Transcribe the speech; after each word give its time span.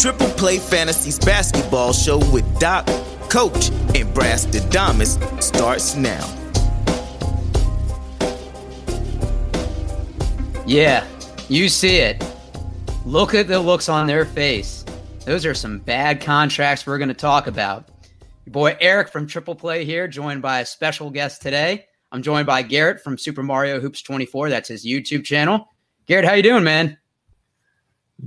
Triple 0.00 0.30
Play 0.30 0.58
Fantasies 0.58 1.18
basketball 1.18 1.92
show 1.92 2.16
with 2.32 2.58
Doc, 2.58 2.86
Coach, 3.28 3.68
and 3.94 4.14
Brass 4.14 4.46
Damas 4.46 5.18
starts 5.40 5.94
now. 5.94 6.24
Yeah, 10.66 11.06
you 11.50 11.68
see 11.68 11.96
it. 11.96 12.24
Look 13.04 13.34
at 13.34 13.46
the 13.46 13.60
looks 13.60 13.90
on 13.90 14.06
their 14.06 14.24
face. 14.24 14.86
Those 15.26 15.44
are 15.44 15.52
some 15.52 15.80
bad 15.80 16.22
contracts 16.22 16.86
we're 16.86 16.96
going 16.96 17.08
to 17.08 17.14
talk 17.14 17.46
about. 17.46 17.90
Your 18.46 18.52
boy 18.52 18.78
Eric 18.80 19.10
from 19.10 19.26
Triple 19.26 19.54
Play 19.54 19.84
here, 19.84 20.08
joined 20.08 20.40
by 20.40 20.60
a 20.60 20.64
special 20.64 21.10
guest 21.10 21.42
today. 21.42 21.84
I'm 22.10 22.22
joined 22.22 22.46
by 22.46 22.62
Garrett 22.62 23.02
from 23.02 23.18
Super 23.18 23.42
Mario 23.42 23.80
Hoops 23.80 24.00
24. 24.00 24.48
That's 24.48 24.70
his 24.70 24.86
YouTube 24.86 25.24
channel. 25.24 25.68
Garrett, 26.06 26.24
how 26.24 26.32
you 26.32 26.42
doing, 26.42 26.64
man? 26.64 26.96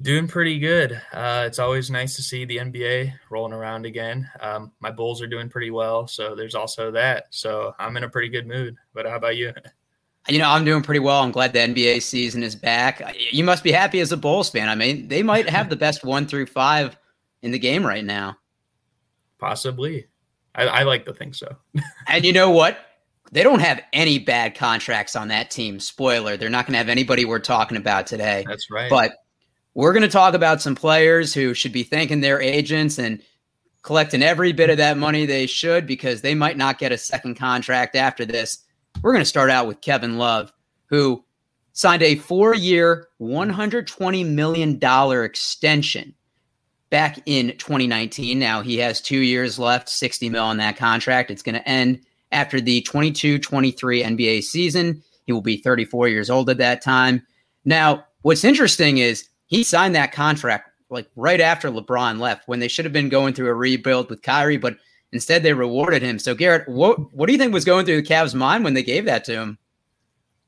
Doing 0.02 0.28
pretty 0.28 0.58
good. 0.58 1.00
Uh, 1.14 1.44
it's 1.46 1.60
always 1.60 1.92
nice 1.92 2.16
to 2.16 2.24
see 2.24 2.46
the 2.46 2.58
NBA 2.58 3.14
rolling 3.30 3.54
around 3.54 3.86
again. 3.86 4.30
Um, 4.40 4.72
my 4.80 4.90
Bulls 4.90 5.22
are 5.22 5.28
doing 5.28 5.50
pretty 5.50 5.70
well, 5.70 6.08
so 6.08 6.36
there's 6.36 6.56
also 6.56 6.90
that. 6.92 7.26
So 7.30 7.76
I'm 7.78 7.96
in 7.98 8.04
a 8.04 8.10
pretty 8.10 8.30
good 8.30 8.48
mood. 8.48 8.76
But 8.94 9.06
how 9.06 9.18
about 9.18 9.38
you? 9.38 9.54
You 10.28 10.40
know, 10.40 10.50
I'm 10.50 10.66
doing 10.66 10.82
pretty 10.82 11.00
well. 11.00 11.22
I'm 11.22 11.32
glad 11.32 11.54
the 11.54 11.60
NBA 11.60 12.02
season 12.02 12.44
is 12.44 12.56
back. 12.56 13.02
You 13.32 13.44
must 13.44 13.64
be 13.64 13.72
happy 13.72 14.00
as 14.00 14.12
a 14.12 14.18
Bulls 14.18 14.50
fan. 14.50 14.70
I 14.70 14.76
mean, 14.76 15.10
they 15.10 15.22
might 15.22 15.50
have 15.50 15.70
the 15.70 15.76
best 15.76 16.04
one 16.04 16.26
through 16.26 16.48
five 16.48 16.98
in 17.42 17.52
the 17.52 17.60
game 17.60 17.86
right 17.86 18.06
now. 18.06 18.38
Possibly. 19.38 20.08
I, 20.56 20.64
I 20.64 20.84
like 20.84 21.06
to 21.06 21.14
think 21.14 21.36
so. 21.36 21.56
and 22.08 22.26
you 22.26 22.34
know 22.34 22.50
what? 22.50 22.80
They 23.32 23.44
don't 23.44 23.60
have 23.60 23.82
any 23.92 24.18
bad 24.18 24.56
contracts 24.56 25.16
on 25.16 25.28
that 25.28 25.52
team. 25.52 25.80
Spoiler, 25.80 26.38
they're 26.38 26.50
not 26.50 26.66
going 26.66 26.74
to 26.74 26.78
have 26.78 26.90
anybody 26.90 27.26
we're 27.26 27.40
talking 27.40 27.78
about 27.78 28.08
today. 28.08 28.46
That's 28.48 28.72
right. 28.72 28.90
But 28.90 29.14
we're 29.74 29.94
going 29.94 30.04
to 30.04 30.10
talk 30.10 30.34
about 30.34 30.62
some 30.62 30.76
players 30.76 31.34
who 31.34 31.54
should 31.54 31.72
be 31.72 31.84
thanking 31.84 32.22
their 32.22 32.42
agents 32.42 32.98
and 33.00 33.22
collecting 33.82 34.24
every 34.24 34.54
bit 34.54 34.70
of 34.70 34.78
that 34.78 34.98
money 34.98 35.26
they 35.26 35.46
should 35.46 35.86
because 35.86 36.22
they 36.22 36.36
might 36.36 36.58
not 36.58 36.80
get 36.80 36.92
a 36.92 36.98
second 36.98 37.36
contract 37.36 37.96
after 37.96 38.26
this 38.26 38.64
we're 39.02 39.14
going 39.14 39.24
to 39.24 39.30
start 39.30 39.50
out 39.50 39.68
with 39.68 39.82
Kevin 39.82 40.18
Love, 40.18 40.54
who 40.86 41.24
signed 41.74 42.04
a 42.04 42.16
four 42.16 42.54
year, 42.54 43.08
$120 43.22 44.26
million 44.26 44.80
extension 45.24 46.14
back 46.90 47.20
in 47.26 47.50
2019. 47.58 48.38
Now 48.38 48.62
he 48.62 48.78
has 48.78 49.02
two 49.02 49.20
years 49.20 49.58
left, 49.58 49.90
60 49.90 50.30
mil 50.30 50.44
on 50.44 50.58
that 50.58 50.78
contract. 50.78 51.32
It's 51.32 51.42
going 51.42 51.56
to 51.56 51.68
end 51.68 52.02
after 52.32 52.62
the 52.62 52.82
22 52.82 53.40
23 53.40 54.04
NBA 54.04 54.44
season. 54.44 55.02
He 55.26 55.32
will 55.32 55.42
be 55.42 55.58
34 55.58 56.10
years 56.10 56.30
old 56.30 56.50
at 56.50 56.58
that 56.58 56.82
time. 56.82 57.26
Now, 57.66 58.06
what's 58.22 58.44
interesting 58.44 58.98
is 58.98 59.28
he 59.48 59.64
signed 59.64 59.96
that 59.96 60.12
contract 60.12 60.70
like 60.90 61.10
right 61.16 61.42
after 61.42 61.70
LeBron 61.70 62.20
left 62.20 62.48
when 62.48 62.60
they 62.60 62.68
should 62.68 62.86
have 62.86 62.94
been 62.94 63.10
going 63.10 63.34
through 63.34 63.50
a 63.50 63.54
rebuild 63.54 64.10
with 64.10 64.22
Kyrie, 64.22 64.58
but 64.58 64.78
Instead, 65.14 65.44
they 65.44 65.54
rewarded 65.54 66.02
him. 66.02 66.18
So, 66.18 66.34
Garrett, 66.34 66.68
what 66.68 67.14
what 67.14 67.28
do 67.28 67.34
you 67.34 67.40
think 67.40 67.54
was 67.54 67.66
going 67.66 67.86
through 67.86 68.02
the 68.02 68.08
Cavs' 68.08 68.34
mind 68.34 68.64
when 68.64 68.74
they 68.74 68.82
gave 68.82 69.06
that 69.06 69.24
to 69.26 69.34
him? 69.34 69.60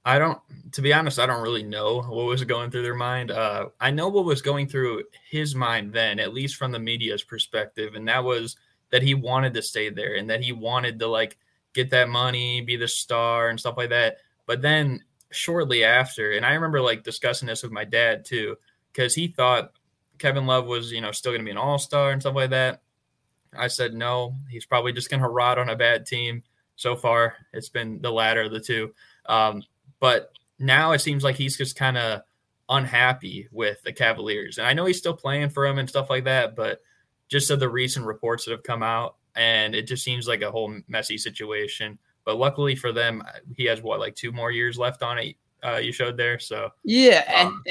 I 0.04 0.20
don't, 0.20 0.40
to 0.72 0.82
be 0.82 0.92
honest, 0.92 1.20
I 1.20 1.28
don't 1.28 1.42
really 1.42 1.64
know 1.64 2.02
what 2.02 2.26
was 2.26 2.44
going 2.44 2.72
through 2.72 2.82
their 2.82 2.96
mind. 2.96 3.32
Uh, 3.32 3.70
I 3.80 3.92
know 3.92 4.10
what 4.10 4.26
was 4.26 4.42
going 4.42 4.68
through 4.68 5.04
his 5.30 5.56
mind 5.56 5.94
then, 5.94 6.20
at 6.20 6.34
least 6.34 6.56
from 6.58 6.72
the 6.72 6.80
media's 6.80 7.24
perspective, 7.24 7.94
and 7.94 8.08
that 8.08 8.24
was 8.24 8.56
that 8.90 9.04
he 9.04 9.14
wanted 9.14 9.54
to 9.54 9.62
stay 9.62 9.90
there 9.90 10.16
and 10.16 10.30
that 10.30 10.44
he 10.44 10.52
wanted 10.52 11.00
to 11.00 11.08
like 11.08 11.38
get 11.74 11.92
that 11.92 12.10
money, 12.10 12.62
be 12.62 12.76
the 12.76 12.88
star, 12.88 13.50
and 13.50 13.60
stuff 13.60 13.78
like 13.78 13.90
that. 13.90 14.18
But 14.48 14.64
then 14.64 15.04
shortly 15.32 15.84
after, 15.84 16.32
and 16.32 16.46
I 16.46 16.54
remember 16.54 16.82
like 16.82 17.04
discussing 17.04 17.48
this 17.48 17.62
with 17.62 17.72
my 17.72 17.86
dad 17.86 18.26
too, 18.26 18.56
because 18.96 19.14
he 19.14 19.28
thought 19.28 19.72
Kevin 20.20 20.46
Love 20.46 20.66
was, 20.66 20.92
you 20.92 21.02
know, 21.02 21.12
still 21.12 21.32
going 21.32 21.42
to 21.42 21.46
be 21.46 21.52
an 21.52 21.58
all 21.58 21.78
star 21.78 22.12
and 22.12 22.22
stuff 22.22 22.36
like 22.36 22.52
that. 22.52 22.82
I 23.58 23.68
said 23.68 23.94
no. 23.94 24.36
He's 24.50 24.66
probably 24.66 24.94
just 24.94 25.10
going 25.10 25.22
to 25.22 25.30
rot 25.30 25.60
on 25.60 25.70
a 25.70 25.76
bad 25.76 26.06
team. 26.06 26.44
So 26.78 26.96
far, 26.96 27.36
it's 27.54 27.70
been 27.70 28.02
the 28.02 28.12
latter 28.12 28.44
of 28.44 28.52
the 28.52 28.60
two. 28.60 28.94
Um, 29.28 29.64
but 30.00 30.32
now 30.60 30.92
it 30.92 31.00
seems 31.00 31.24
like 31.24 31.36
he's 31.36 31.58
just 31.58 31.76
kind 31.76 31.98
of 31.98 32.22
unhappy 32.70 33.48
with 33.52 33.82
the 33.84 33.94
Cavaliers. 33.94 34.58
And 34.58 34.68
I 34.68 34.74
know 34.74 34.86
he's 34.86 34.98
still 34.98 35.14
playing 35.14 35.50
for 35.50 35.68
them 35.68 35.78
and 35.78 35.90
stuff 35.90 36.10
like 36.10 36.26
that, 36.26 36.56
but 36.56 36.82
just 37.28 37.50
of 37.50 37.60
the 37.60 37.70
recent 37.70 38.06
reports 38.06 38.46
that 38.46 38.52
have 38.52 38.64
come 38.64 38.84
out, 38.84 39.16
and 39.36 39.74
it 39.74 39.88
just 39.88 40.04
seems 40.04 40.28
like 40.28 40.42
a 40.42 40.52
whole 40.52 40.74
messy 40.88 41.18
situation. 41.18 41.98
But 42.24 42.38
luckily 42.38 42.76
for 42.76 42.92
them, 42.92 43.24
he 43.56 43.66
has 43.66 43.82
what 43.82 44.00
like 44.00 44.16
two 44.16 44.32
more 44.32 44.52
years 44.52 44.78
left 44.78 45.02
on 45.02 45.18
it. 45.18 45.36
Uh, 45.64 45.78
you 45.78 45.92
showed 45.92 46.18
there, 46.18 46.40
so 46.40 46.70
yeah, 46.84 47.24
and 47.28 47.48
um, 47.48 47.64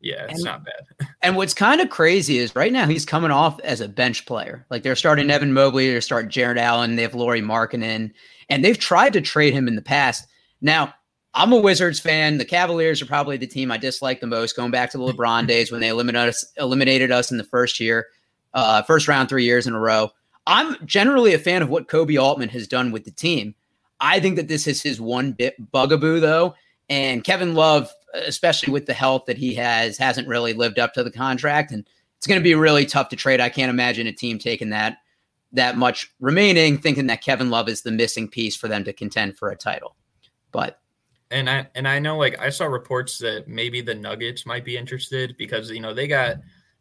yeah, 0.00 0.24
it's 0.24 0.34
and, 0.34 0.44
not 0.44 0.64
bad. 0.64 1.08
and 1.22 1.36
what's 1.36 1.54
kind 1.54 1.80
of 1.80 1.90
crazy 1.90 2.38
is 2.38 2.56
right 2.56 2.72
now 2.72 2.86
he's 2.86 3.04
coming 3.04 3.30
off 3.30 3.60
as 3.60 3.80
a 3.80 3.88
bench 3.88 4.26
player. 4.26 4.66
Like 4.70 4.82
they're 4.82 4.96
starting 4.96 5.24
mm-hmm. 5.24 5.32
Evan 5.32 5.52
Mobley, 5.52 5.90
they're 5.90 6.00
starting 6.00 6.30
Jarrett 6.30 6.58
Allen, 6.58 6.96
they 6.96 7.02
have 7.02 7.14
Lauri 7.14 7.42
Markkanen, 7.42 8.12
and 8.48 8.64
they've 8.64 8.78
tried 8.78 9.12
to 9.12 9.20
trade 9.20 9.52
him 9.52 9.68
in 9.68 9.76
the 9.76 9.82
past. 9.82 10.26
Now, 10.60 10.94
I'm 11.34 11.52
a 11.52 11.58
Wizards 11.58 12.00
fan. 12.00 12.38
The 12.38 12.44
Cavaliers 12.44 13.00
are 13.00 13.06
probably 13.06 13.36
the 13.36 13.46
team 13.46 13.70
I 13.70 13.76
dislike 13.76 14.20
the 14.20 14.26
most, 14.26 14.56
going 14.56 14.72
back 14.72 14.90
to 14.90 14.98
the 14.98 15.04
LeBron 15.04 15.46
days 15.46 15.70
when 15.70 15.80
they 15.80 15.88
eliminated 15.88 16.30
us, 16.30 16.44
eliminated 16.56 17.12
us 17.12 17.30
in 17.30 17.38
the 17.38 17.44
first 17.44 17.78
year, 17.78 18.08
uh, 18.54 18.82
first 18.82 19.06
round, 19.06 19.28
three 19.28 19.44
years 19.44 19.66
in 19.66 19.74
a 19.74 19.78
row. 19.78 20.10
I'm 20.46 20.74
generally 20.86 21.32
a 21.34 21.38
fan 21.38 21.62
of 21.62 21.68
what 21.68 21.86
Koby 21.86 22.20
Altman 22.20 22.48
has 22.48 22.66
done 22.66 22.90
with 22.90 23.04
the 23.04 23.12
team. 23.12 23.54
I 24.00 24.18
think 24.18 24.36
that 24.36 24.48
this 24.48 24.66
is 24.66 24.82
his 24.82 25.00
one 25.00 25.32
bit 25.32 25.54
bugaboo, 25.70 26.18
though. 26.18 26.54
And 26.88 27.22
Kevin 27.22 27.54
Love 27.54 27.92
especially 28.14 28.72
with 28.72 28.86
the 28.86 28.94
health 28.94 29.24
that 29.26 29.38
he 29.38 29.54
has, 29.54 29.98
hasn't 29.98 30.28
really 30.28 30.52
lived 30.52 30.78
up 30.78 30.92
to 30.94 31.04
the 31.04 31.10
contract, 31.10 31.72
and 31.72 31.86
it's 32.16 32.26
going 32.26 32.40
to 32.40 32.44
be 32.44 32.54
really 32.54 32.86
tough 32.86 33.08
to 33.10 33.16
trade. 33.16 33.40
I 33.40 33.48
can't 33.48 33.70
imagine 33.70 34.06
a 34.06 34.12
team 34.12 34.38
taking 34.38 34.70
that 34.70 34.98
that 35.52 35.76
much 35.76 36.12
remaining, 36.20 36.78
thinking 36.78 37.08
that 37.08 37.22
Kevin 37.22 37.50
Love 37.50 37.68
is 37.68 37.82
the 37.82 37.90
missing 37.90 38.28
piece 38.28 38.54
for 38.54 38.68
them 38.68 38.84
to 38.84 38.92
contend 38.92 39.36
for 39.36 39.50
a 39.50 39.56
title. 39.56 39.96
But 40.52 40.80
and 41.30 41.48
I 41.48 41.66
and 41.74 41.88
I 41.88 41.98
know 41.98 42.16
like 42.16 42.38
I 42.38 42.50
saw 42.50 42.66
reports 42.66 43.18
that 43.18 43.48
maybe 43.48 43.80
the 43.80 43.94
Nuggets 43.94 44.46
might 44.46 44.64
be 44.64 44.76
interested 44.76 45.36
because 45.38 45.70
you 45.70 45.80
know 45.80 45.94
they 45.94 46.06
got 46.06 46.36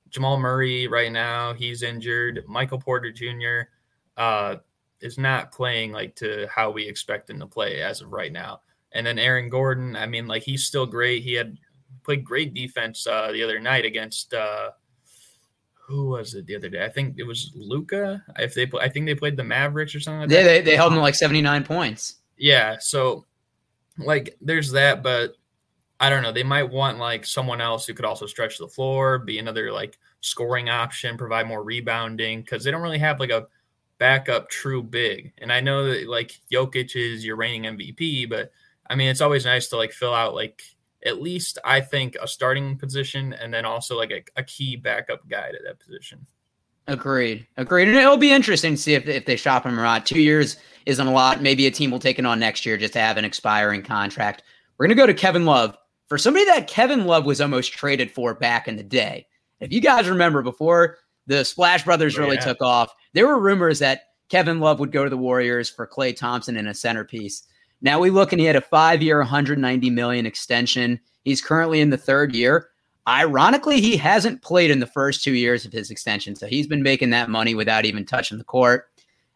Jamal 0.10 0.40
Murray 0.40 0.88
right 0.88 1.12
now, 1.12 1.54
he's 1.54 1.84
injured. 1.84 2.44
Michael 2.48 2.80
Porter 2.80 3.12
Jr. 3.12 3.70
Uh, 4.18 4.58
is 5.02 5.18
not 5.18 5.52
playing 5.52 5.92
like 5.92 6.16
to 6.16 6.48
how 6.54 6.70
we 6.70 6.88
expect 6.88 7.30
him 7.30 7.40
to 7.40 7.48
play 7.48 7.82
as 7.82 8.02
of 8.02 8.12
right 8.12 8.32
now. 8.32 8.62
And 8.92 9.06
then 9.06 9.20
Aaron 9.20 9.50
Gordon, 9.50 9.96
I 9.96 10.06
mean, 10.06 10.28
like 10.28 10.44
he's 10.44 10.66
still 10.66 10.86
great. 10.86 11.24
He 11.24 11.34
had 11.34 11.58
played 12.04 12.24
great 12.24 12.54
defense 12.54 13.06
uh, 13.06 13.32
the 13.32 13.44
other 13.44 13.60
night 13.60 13.86
against 13.86 14.34
uh, 14.34 14.72
who 15.90 16.10
was 16.10 16.36
it 16.36 16.46
the 16.46 16.56
other 16.56 16.70
day? 16.70 16.84
I 16.84 16.90
think 16.90 17.16
it 17.18 17.24
was 17.24 17.52
Luka. 17.56 18.24
If 18.38 18.54
they, 18.54 18.70
I 18.80 18.90
think 18.90 19.06
they 19.06 19.16
played 19.16 19.38
the 19.38 19.44
Mavericks 19.44 19.96
or 19.96 20.00
something. 20.00 20.22
Like 20.22 20.32
yeah, 20.32 20.44
they, 20.44 20.62
they 20.62 20.76
held 20.76 20.94
them 20.94 21.00
like 21.00 21.16
seventy 21.16 21.42
nine 21.42 21.64
points. 21.64 22.18
Yeah, 22.38 22.78
so 22.80 23.26
like 23.98 24.38
there's 24.40 24.72
that, 24.72 25.04
but 25.04 25.36
I 26.00 26.10
don't 26.10 26.24
know. 26.24 26.32
They 26.32 26.44
might 26.44 26.70
want 26.70 27.00
like 27.00 27.26
someone 27.26 27.60
else 27.60 27.86
who 27.86 27.94
could 27.94 28.06
also 28.06 28.26
stretch 28.26 28.58
the 28.58 28.68
floor, 28.68 29.20
be 29.20 29.40
another 29.40 29.72
like 29.72 29.98
scoring 30.22 30.70
option, 30.70 31.18
provide 31.18 31.48
more 31.48 31.64
rebounding 31.64 32.42
because 32.42 32.64
they 32.64 32.72
don't 32.72 32.82
really 32.82 33.00
have 33.00 33.20
like 33.20 33.32
a 33.32 33.48
backup 33.98 34.50
true 34.50 34.82
big. 34.82 35.34
And 35.40 35.52
I 35.52 35.60
know 35.60 35.86
that 35.86 36.08
like 36.08 36.40
Jokic 36.52 36.96
is 36.96 37.26
your 37.26 37.36
reigning 37.36 37.64
MVP, 37.64 38.30
but 38.30 38.52
I 38.90 38.96
mean, 38.96 39.10
it's 39.10 39.22
always 39.22 39.46
nice 39.46 39.68
to 39.70 39.78
like 39.78 39.92
fill 39.92 40.14
out 40.14 40.34
like 40.34 40.62
at 41.06 41.22
least 41.22 41.58
I 41.64 41.82
think 41.82 42.16
a 42.22 42.28
starting 42.28 42.78
position 42.78 43.34
and 43.34 43.54
then 43.54 43.66
also 43.66 43.98
like 43.98 44.12
a, 44.12 44.24
a 44.36 44.44
key 44.44 44.76
backup 44.76 45.28
guy 45.30 45.52
to 45.52 45.60
that 45.66 45.80
position. 45.80 46.26
Agreed. 46.88 47.46
Agreed. 47.56 47.88
And 47.88 47.98
it'll 47.98 48.18
be 48.18 48.32
interesting 48.32 48.74
to 48.74 48.82
see 48.82 48.96
if, 48.96 49.08
if 49.08 49.26
they 49.26 49.36
shop 49.36 49.64
him 49.64 49.80
or 49.80 49.84
not. 49.84 50.06
Two 50.06 50.20
years 50.20 50.58
isn't 50.88 51.06
a 51.06 51.12
lot. 51.12 51.42
Maybe 51.42 51.68
a 51.68 51.72
team 51.72 51.92
will 51.92 52.00
take 52.00 52.18
it 52.18 52.26
on 52.26 52.40
next 52.40 52.66
year 52.66 52.78
just 52.78 52.94
to 52.94 53.00
have 53.00 53.18
an 53.18 53.26
expiring 53.26 53.84
contract. 53.84 54.42
We're 54.78 54.88
going 54.88 54.98
to 54.98 55.02
go 55.02 55.06
to 55.06 55.14
Kevin 55.14 55.46
Love. 55.46 55.78
For 56.08 56.18
somebody 56.18 56.46
that 56.46 56.68
Kevin 56.68 57.06
Love 57.06 57.26
was 57.26 57.40
almost 57.40 57.74
traded 57.74 58.10
for 58.10 58.34
back 58.34 58.68
in 58.68 58.76
the 58.76 58.84
day. 58.84 59.28
If 59.60 59.72
you 59.72 59.82
guys 59.82 60.10
remember 60.10 60.42
before 60.42 60.98
the 61.28 61.46
Splash 61.46 61.86
Brothers 61.86 62.18
oh, 62.18 62.22
really 62.22 62.38
yeah. 62.38 62.46
took 62.46 62.62
off, 62.64 62.92
there 63.14 63.28
were 63.28 63.40
rumors 63.40 63.78
that 63.80 64.06
Kevin 64.30 64.60
Love 64.60 64.80
would 64.80 64.92
go 64.92 65.04
to 65.04 65.10
the 65.10 65.18
Warriors 65.18 65.70
for 65.70 65.86
Klay 65.86 66.16
Thompson 66.16 66.58
in 66.58 66.68
a 66.68 66.74
centerpiece. 66.74 67.44
Now 67.82 68.00
we 68.00 68.10
look 68.10 68.32
and 68.32 68.40
he 68.40 68.46
had 68.46 68.56
a 68.56 68.62
five 68.62 69.02
year, 69.02 69.20
190 69.20 69.90
million 69.90 70.26
extension. 70.26 71.00
He's 71.24 71.42
currently 71.42 71.82
in 71.82 71.90
the 71.90 71.98
third 71.98 72.36
year. 72.36 72.70
Ironically, 73.08 73.82
he 73.82 73.98
hasn't 73.98 74.42
played 74.42 74.70
in 74.70 74.80
the 74.80 74.86
first 74.86 75.24
two 75.24 75.34
years 75.34 75.66
of 75.66 75.72
his 75.72 75.90
extension. 75.90 76.36
So 76.36 76.46
he's 76.46 76.68
been 76.68 76.84
making 76.84 77.10
that 77.12 77.30
money 77.30 77.56
without 77.56 77.86
even 77.86 78.06
touching 78.06 78.38
the 78.38 78.44
court. 78.44 78.86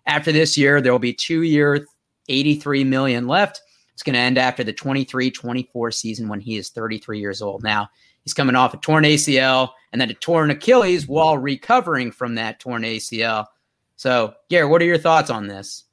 After 0.06 0.32
this 0.32 0.58
year, 0.58 0.82
there 0.82 0.92
will 0.92 1.00
be 1.00 1.14
two 1.14 1.44
year, 1.44 1.86
83 2.30 2.84
million 2.84 3.28
left. 3.28 3.62
It's 3.94 4.04
going 4.04 4.14
to 4.14 4.20
end 4.20 4.38
after 4.38 4.64
the 4.64 4.74
23 4.74 5.32
24 5.32 5.92
season 5.92 6.28
when 6.28 6.40
he 6.40 6.58
is 6.58 6.70
33 6.70 7.20
years 7.20 7.42
old. 7.42 7.64
Now, 7.64 7.90
he's 8.24 8.34
coming 8.34 8.56
off 8.56 8.74
a 8.74 8.78
torn 8.78 9.06
ACL 9.06 9.70
and 9.92 10.02
then 10.02 10.10
a 10.10 10.16
torn 10.16 10.52
Achilles 10.52 11.08
while 11.08 11.38
recovering 11.38 12.12
from 12.12 12.36
that 12.36 12.60
torn 12.60 12.84
ACL. 12.84 13.46
So, 13.96 14.34
Gary, 14.50 14.68
what 14.68 14.82
are 14.82 14.86
your 14.86 14.98
thoughts 14.98 15.30
on 15.30 15.48
this? 15.48 15.86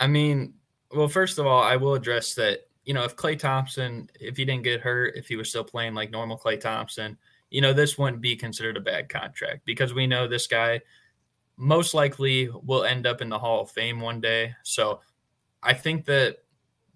I 0.00 0.06
mean, 0.06 0.54
well, 0.92 1.08
first 1.08 1.38
of 1.38 1.46
all, 1.46 1.62
I 1.62 1.76
will 1.76 1.94
address 1.94 2.34
that. 2.34 2.60
You 2.84 2.94
know, 2.94 3.04
if 3.04 3.16
Klay 3.16 3.38
Thompson, 3.38 4.08
if 4.18 4.38
he 4.38 4.46
didn't 4.46 4.64
get 4.64 4.80
hurt, 4.80 5.14
if 5.14 5.28
he 5.28 5.36
was 5.36 5.50
still 5.50 5.64
playing 5.64 5.92
like 5.92 6.10
normal 6.10 6.38
Klay 6.38 6.58
Thompson, 6.58 7.18
you 7.50 7.60
know, 7.60 7.74
this 7.74 7.98
wouldn't 7.98 8.22
be 8.22 8.34
considered 8.34 8.78
a 8.78 8.80
bad 8.80 9.10
contract 9.10 9.66
because 9.66 9.92
we 9.92 10.06
know 10.06 10.26
this 10.26 10.46
guy 10.46 10.80
most 11.58 11.92
likely 11.92 12.48
will 12.64 12.84
end 12.84 13.06
up 13.06 13.20
in 13.20 13.28
the 13.28 13.38
Hall 13.38 13.60
of 13.60 13.70
Fame 13.70 14.00
one 14.00 14.20
day. 14.20 14.54
So 14.62 15.00
I 15.62 15.74
think 15.74 16.06
that 16.06 16.38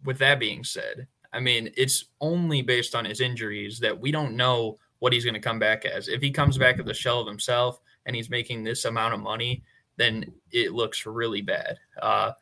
with 0.04 0.18
that 0.18 0.38
being 0.38 0.64
said, 0.64 1.08
I 1.32 1.40
mean, 1.40 1.70
it's 1.76 2.06
only 2.20 2.62
based 2.62 2.94
on 2.94 3.04
his 3.04 3.20
injuries 3.20 3.78
that 3.80 3.98
we 3.98 4.12
don't 4.12 4.36
know 4.36 4.78
what 4.98 5.12
he's 5.12 5.24
going 5.24 5.34
to 5.34 5.40
come 5.40 5.58
back 5.58 5.84
as. 5.84 6.08
If 6.08 6.22
he 6.22 6.30
comes 6.30 6.58
back 6.58 6.78
at 6.78 6.86
the 6.86 6.94
shell 6.94 7.20
of 7.20 7.26
himself 7.26 7.80
and 8.06 8.14
he's 8.14 8.30
making 8.30 8.62
this 8.62 8.84
amount 8.84 9.14
of 9.14 9.20
money, 9.20 9.64
then 9.96 10.32
it 10.52 10.72
looks 10.72 11.06
really 11.06 11.42
bad. 11.42 11.78
Uh, 12.00 12.32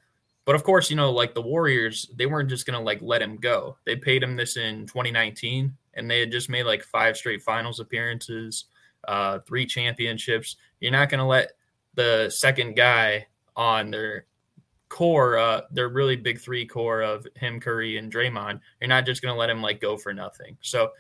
but 0.45 0.55
of 0.55 0.65
course, 0.65 0.91
you 0.91 0.97
know, 0.97 1.11
like 1.13 1.35
the 1.35 1.43
Warriors, 1.43 2.11
they 2.17 2.27
weren't 2.27 2.49
just 2.49 2.67
going 2.67 2.79
to 2.79 2.85
like 2.85 3.01
let 3.03 3.23
him 3.23 3.37
go. 3.37 3.77
They 3.85 3.97
paid 3.97 4.23
him 4.23 4.37
this 4.37 4.57
in 4.57 4.87
2019 4.87 5.77
and 5.95 6.11
they 6.11 6.21
had 6.21 6.33
just 6.33 6.49
made 6.49 6.65
like 6.65 6.83
five 6.83 7.17
straight 7.17 7.43
finals 7.43 7.81
appearances, 7.81 8.67
uh, 9.07 9.41
three 9.41 9.67
championships. 9.67 10.57
You're 10.81 10.93
not 10.93 11.09
going 11.09 11.19
to 11.19 11.25
let 11.25 11.53
the 11.95 12.31
second 12.31 12.75
guy 12.75 13.27
on 13.57 13.91
their 13.91 14.27
core, 14.89 15.39
uh, 15.39 15.63
their 15.71 15.89
really 15.89 16.17
big 16.17 16.41
three 16.41 16.67
core 16.67 17.03
of 17.03 17.27
him, 17.37 17.61
Curry, 17.61 17.97
and 17.97 18.13
Draymond. 18.13 18.61
You're 18.81 18.89
not 18.89 19.07
just 19.07 19.23
going 19.23 19.35
to 19.35 19.39
let 19.39 19.51
him 19.51 19.63
like 19.63 19.81
go 19.81 19.97
for 19.97 20.13
nothing. 20.15 20.57
So 20.63 20.91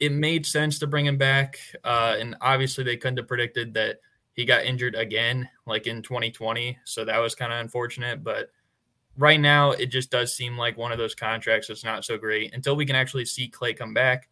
it 0.00 0.12
made 0.12 0.46
sense 0.46 0.78
to 0.80 0.86
bring 0.86 1.06
him 1.06 1.18
back. 1.18 1.58
Uh, 1.82 2.16
and 2.18 2.36
obviously, 2.40 2.84
they 2.84 2.96
couldn't 2.96 3.18
have 3.18 3.28
predicted 3.28 3.74
that 3.74 4.00
he 4.34 4.44
got 4.44 4.64
injured 4.64 4.94
again, 4.94 5.48
like 5.66 5.86
in 5.86 6.02
2020. 6.02 6.78
So 6.84 7.04
that 7.04 7.18
was 7.18 7.34
kind 7.34 7.52
of 7.52 7.60
unfortunate. 7.60 8.24
But 8.24 8.50
right 9.16 9.40
now, 9.40 9.72
it 9.72 9.86
just 9.86 10.10
does 10.10 10.34
seem 10.34 10.56
like 10.56 10.76
one 10.76 10.92
of 10.92 10.98
those 10.98 11.14
contracts 11.14 11.68
that's 11.68 11.84
not 11.84 12.04
so 12.04 12.18
great 12.18 12.54
until 12.54 12.76
we 12.76 12.86
can 12.86 12.96
actually 12.96 13.24
see 13.24 13.50
Klay 13.50 13.76
come 13.76 13.94
back. 13.94 14.28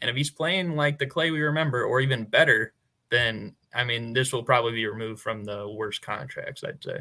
And 0.00 0.10
if 0.10 0.16
he's 0.16 0.30
playing 0.30 0.76
like 0.76 0.98
the 0.98 1.06
Klay 1.06 1.32
we 1.32 1.40
remember, 1.40 1.84
or 1.84 2.00
even 2.00 2.24
better, 2.24 2.72
then 3.10 3.54
I 3.74 3.84
mean, 3.84 4.12
this 4.12 4.32
will 4.32 4.42
probably 4.42 4.72
be 4.72 4.86
removed 4.86 5.20
from 5.20 5.44
the 5.44 5.68
worst 5.68 6.02
contracts, 6.02 6.64
I'd 6.64 6.82
say. 6.82 7.00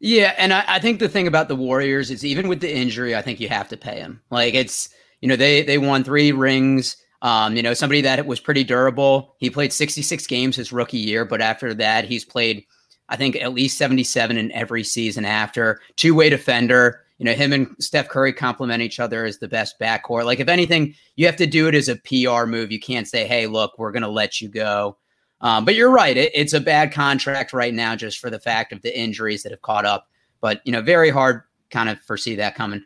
Yeah, 0.00 0.34
and 0.38 0.52
I, 0.52 0.64
I, 0.66 0.78
think 0.78 0.98
the 0.98 1.10
thing 1.10 1.26
about 1.26 1.48
the 1.48 1.56
Warriors 1.56 2.10
is 2.10 2.24
even 2.24 2.48
with 2.48 2.60
the 2.60 2.74
injury, 2.74 3.14
I 3.14 3.20
think 3.20 3.38
you 3.38 3.50
have 3.50 3.68
to 3.68 3.76
pay 3.76 4.00
him. 4.00 4.22
Like 4.30 4.54
it's 4.54 4.88
you 5.20 5.28
know 5.28 5.36
they 5.36 5.62
they 5.62 5.76
won 5.76 6.04
three 6.04 6.32
rings. 6.32 6.96
Um, 7.20 7.54
you 7.54 7.62
know 7.62 7.74
somebody 7.74 8.00
that 8.00 8.24
was 8.24 8.40
pretty 8.40 8.64
durable. 8.64 9.34
He 9.38 9.50
played 9.50 9.74
66 9.74 10.26
games 10.26 10.56
his 10.56 10.72
rookie 10.72 10.96
year, 10.96 11.26
but 11.26 11.42
after 11.42 11.74
that 11.74 12.06
he's 12.06 12.24
played 12.24 12.64
I 13.10 13.16
think 13.16 13.36
at 13.36 13.52
least 13.52 13.76
77 13.76 14.38
in 14.38 14.50
every 14.52 14.84
season 14.84 15.24
after. 15.24 15.80
Two 15.96 16.14
way 16.14 16.30
defender. 16.30 17.02
You 17.18 17.26
know 17.26 17.34
him 17.34 17.52
and 17.52 17.76
Steph 17.78 18.08
Curry 18.08 18.32
complement 18.32 18.82
each 18.82 18.98
other 18.98 19.26
as 19.26 19.38
the 19.38 19.48
best 19.48 19.78
backcourt. 19.78 20.24
Like 20.24 20.40
if 20.40 20.48
anything, 20.48 20.94
you 21.16 21.26
have 21.26 21.36
to 21.36 21.46
do 21.46 21.68
it 21.68 21.74
as 21.74 21.90
a 21.90 21.96
PR 21.96 22.46
move. 22.46 22.72
You 22.72 22.80
can't 22.80 23.06
say, 23.06 23.26
"Hey, 23.26 23.46
look, 23.46 23.78
we're 23.78 23.92
going 23.92 24.04
to 24.04 24.08
let 24.08 24.40
you 24.40 24.48
go." 24.48 24.96
Um, 25.40 25.64
but 25.64 25.74
you're 25.74 25.90
right. 25.90 26.16
It, 26.16 26.32
it's 26.34 26.52
a 26.52 26.60
bad 26.60 26.92
contract 26.92 27.52
right 27.52 27.72
now 27.72 27.96
just 27.96 28.18
for 28.18 28.30
the 28.30 28.38
fact 28.38 28.72
of 28.72 28.82
the 28.82 28.98
injuries 28.98 29.42
that 29.42 29.52
have 29.52 29.62
caught 29.62 29.84
up. 29.84 30.08
But, 30.40 30.60
you 30.64 30.72
know, 30.72 30.82
very 30.82 31.10
hard 31.10 31.42
kind 31.70 31.88
of 31.88 32.00
foresee 32.02 32.34
that 32.36 32.54
coming. 32.54 32.82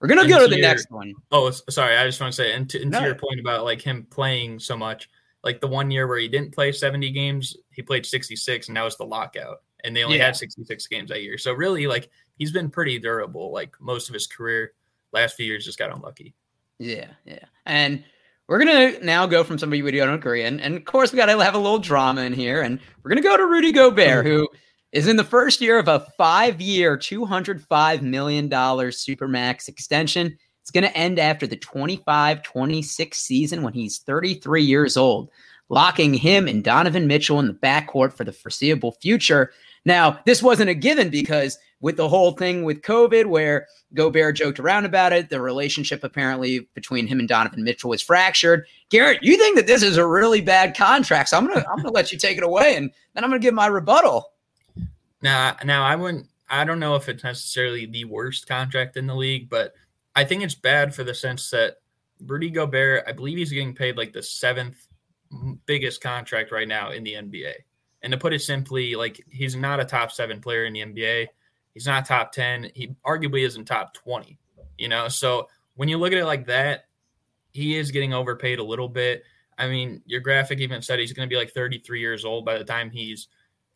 We're 0.00 0.08
going 0.08 0.22
to 0.22 0.28
go 0.28 0.40
to 0.40 0.48
the 0.48 0.58
your, 0.58 0.68
next 0.68 0.90
one. 0.90 1.14
Oh, 1.32 1.50
sorry. 1.50 1.96
I 1.96 2.06
just 2.06 2.20
want 2.20 2.32
to 2.32 2.36
say, 2.36 2.52
and 2.52 2.68
to, 2.70 2.80
and 2.80 2.90
no. 2.90 3.00
to 3.00 3.06
your 3.06 3.14
point 3.14 3.40
about 3.40 3.64
like 3.64 3.82
him 3.82 4.06
playing 4.10 4.60
so 4.60 4.76
much, 4.76 5.10
like 5.42 5.60
the 5.60 5.66
one 5.66 5.90
year 5.90 6.06
where 6.06 6.18
he 6.18 6.28
didn't 6.28 6.54
play 6.54 6.72
70 6.72 7.10
games, 7.10 7.56
he 7.72 7.82
played 7.82 8.06
66, 8.06 8.68
and 8.68 8.76
that 8.76 8.82
was 8.82 8.96
the 8.96 9.04
lockout. 9.04 9.62
And 9.84 9.94
they 9.94 10.02
only 10.02 10.18
yeah. 10.18 10.26
had 10.26 10.36
66 10.36 10.86
games 10.88 11.10
that 11.10 11.22
year. 11.22 11.38
So 11.38 11.52
really, 11.52 11.86
like, 11.86 12.10
he's 12.36 12.52
been 12.52 12.70
pretty 12.70 12.98
durable, 12.98 13.52
like 13.52 13.74
most 13.80 14.08
of 14.08 14.14
his 14.14 14.26
career. 14.26 14.72
Last 15.12 15.36
few 15.36 15.46
years 15.46 15.64
just 15.64 15.78
got 15.78 15.94
unlucky. 15.94 16.34
Yeah. 16.78 17.08
Yeah. 17.24 17.44
And, 17.64 18.04
we're 18.48 18.58
gonna 18.58 18.98
now 19.00 19.26
go 19.26 19.44
from 19.44 19.58
somebody 19.58 19.82
we 19.82 19.90
don't 19.92 20.14
agree, 20.14 20.42
and, 20.42 20.60
and 20.60 20.74
of 20.74 20.84
course 20.86 21.12
we 21.12 21.18
gotta 21.18 21.42
have 21.42 21.54
a 21.54 21.58
little 21.58 21.78
drama 21.78 22.22
in 22.22 22.32
here, 22.32 22.62
and 22.62 22.80
we're 23.02 23.10
gonna 23.10 23.20
go 23.20 23.36
to 23.36 23.46
Rudy 23.46 23.72
Gobert, 23.72 24.24
mm. 24.24 24.28
who 24.28 24.48
is 24.90 25.06
in 25.06 25.16
the 25.16 25.24
first 25.24 25.60
year 25.60 25.78
of 25.78 25.86
a 25.86 26.06
five-year, 26.16 26.96
two 26.96 27.26
hundred 27.26 27.62
five 27.62 28.02
million 28.02 28.48
dollars 28.48 29.04
supermax 29.04 29.68
extension. 29.68 30.36
It's 30.62 30.70
gonna 30.70 30.86
end 30.88 31.18
after 31.18 31.46
the 31.46 31.56
25-26 31.56 33.14
season 33.14 33.62
when 33.62 33.72
he's 33.74 33.98
33 33.98 34.62
years 34.62 34.96
old, 34.96 35.30
locking 35.68 36.14
him 36.14 36.48
and 36.48 36.64
Donovan 36.64 37.06
Mitchell 37.06 37.40
in 37.40 37.46
the 37.46 37.54
backcourt 37.54 38.14
for 38.14 38.24
the 38.24 38.32
foreseeable 38.32 38.92
future. 38.92 39.52
Now, 39.84 40.20
this 40.24 40.42
wasn't 40.42 40.70
a 40.70 40.74
given 40.74 41.10
because 41.10 41.58
with 41.80 41.96
the 41.96 42.08
whole 42.08 42.32
thing 42.32 42.64
with 42.64 42.82
COVID, 42.82 43.26
where 43.26 43.66
Gobert 43.94 44.36
joked 44.36 44.58
around 44.58 44.84
about 44.84 45.12
it, 45.12 45.30
the 45.30 45.40
relationship 45.40 46.02
apparently 46.02 46.68
between 46.74 47.06
him 47.06 47.20
and 47.20 47.28
Donovan 47.28 47.62
Mitchell 47.62 47.90
was 47.90 48.02
fractured. 48.02 48.66
Garrett, 48.90 49.22
you 49.22 49.36
think 49.36 49.56
that 49.56 49.66
this 49.66 49.82
is 49.82 49.96
a 49.96 50.06
really 50.06 50.40
bad 50.40 50.76
contract, 50.76 51.28
so 51.28 51.38
I'm 51.38 51.46
gonna 51.46 51.64
I'm 51.70 51.76
gonna 51.76 51.92
let 51.92 52.12
you 52.12 52.18
take 52.18 52.36
it 52.36 52.42
away, 52.42 52.76
and 52.76 52.90
then 53.14 53.24
I'm 53.24 53.30
gonna 53.30 53.40
give 53.40 53.54
my 53.54 53.66
rebuttal. 53.66 54.32
Now, 55.22 55.56
now 55.64 55.84
I 55.84 55.96
wouldn't. 55.96 56.26
I 56.50 56.64
don't 56.64 56.80
know 56.80 56.94
if 56.94 57.08
it's 57.08 57.24
necessarily 57.24 57.86
the 57.86 58.04
worst 58.04 58.46
contract 58.46 58.96
in 58.96 59.06
the 59.06 59.14
league, 59.14 59.48
but 59.48 59.74
I 60.16 60.24
think 60.24 60.42
it's 60.42 60.54
bad 60.54 60.94
for 60.94 61.04
the 61.04 61.14
sense 61.14 61.50
that 61.50 61.76
Rudy 62.26 62.50
Gobert, 62.50 63.04
I 63.06 63.12
believe 63.12 63.38
he's 63.38 63.52
getting 63.52 63.74
paid 63.74 63.96
like 63.96 64.12
the 64.12 64.22
seventh 64.22 64.88
biggest 65.66 66.00
contract 66.00 66.50
right 66.52 66.66
now 66.66 66.90
in 66.90 67.04
the 67.04 67.14
NBA. 67.14 67.52
And 68.02 68.12
to 68.12 68.18
put 68.18 68.32
it 68.32 68.40
simply, 68.40 68.94
like 68.94 69.24
he's 69.30 69.56
not 69.56 69.80
a 69.80 69.84
top 69.84 70.12
seven 70.12 70.40
player 70.40 70.64
in 70.64 70.72
the 70.72 70.80
NBA. 70.80 71.28
He's 71.74 71.86
not 71.86 72.06
top 72.06 72.32
10. 72.32 72.70
He 72.74 72.94
arguably 73.06 73.46
isn't 73.46 73.64
top 73.64 73.94
20, 73.94 74.38
you 74.78 74.88
know? 74.88 75.08
So 75.08 75.48
when 75.76 75.88
you 75.88 75.98
look 75.98 76.12
at 76.12 76.18
it 76.18 76.24
like 76.24 76.46
that, 76.46 76.86
he 77.52 77.76
is 77.76 77.90
getting 77.90 78.12
overpaid 78.12 78.58
a 78.58 78.64
little 78.64 78.88
bit. 78.88 79.22
I 79.58 79.68
mean, 79.68 80.02
your 80.06 80.20
graphic 80.20 80.60
even 80.60 80.82
said 80.82 80.98
he's 80.98 81.12
going 81.12 81.28
to 81.28 81.32
be 81.32 81.38
like 81.38 81.52
33 81.52 82.00
years 82.00 82.24
old 82.24 82.44
by 82.44 82.58
the 82.58 82.64
time 82.64 82.90
he's 82.90 83.28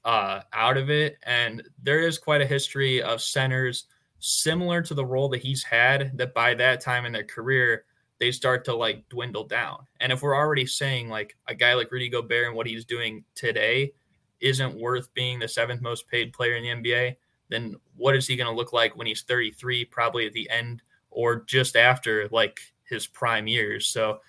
uh, 0.04 0.40
out 0.52 0.76
of 0.76 0.90
it. 0.90 1.16
And 1.24 1.62
there 1.82 2.00
is 2.00 2.18
quite 2.18 2.40
a 2.40 2.46
history 2.46 3.02
of 3.02 3.20
centers 3.20 3.86
similar 4.18 4.82
to 4.82 4.94
the 4.94 5.04
role 5.04 5.28
that 5.30 5.42
he's 5.42 5.64
had 5.64 6.16
that 6.18 6.34
by 6.34 6.54
that 6.54 6.80
time 6.80 7.04
in 7.04 7.12
their 7.12 7.24
career, 7.24 7.84
they 8.20 8.30
start 8.30 8.64
to 8.64 8.74
like 8.74 9.08
dwindle 9.08 9.44
down. 9.44 9.84
And 10.00 10.12
if 10.12 10.22
we're 10.22 10.36
already 10.36 10.66
saying 10.66 11.08
like 11.08 11.36
a 11.48 11.54
guy 11.54 11.74
like 11.74 11.90
Rudy 11.90 12.08
Gobert 12.08 12.46
and 12.46 12.56
what 12.56 12.68
he's 12.68 12.84
doing 12.84 13.24
today 13.34 13.92
isn't 14.42 14.78
worth 14.78 15.12
being 15.14 15.38
the 15.38 15.48
seventh 15.48 15.80
most 15.80 16.08
paid 16.08 16.32
player 16.32 16.56
in 16.56 16.62
the 16.62 16.90
NBA, 16.90 17.16
then 17.48 17.76
what 17.96 18.16
is 18.16 18.26
he 18.26 18.36
going 18.36 18.50
to 18.50 18.56
look 18.56 18.72
like 18.72 18.96
when 18.96 19.06
he's 19.06 19.22
33, 19.22 19.84
probably 19.86 20.26
at 20.26 20.32
the 20.32 20.50
end 20.50 20.82
or 21.10 21.44
just 21.44 21.76
after 21.76 22.28
like 22.30 22.60
his 22.84 23.06
prime 23.06 23.46
years? 23.46 23.86
So 23.86 24.20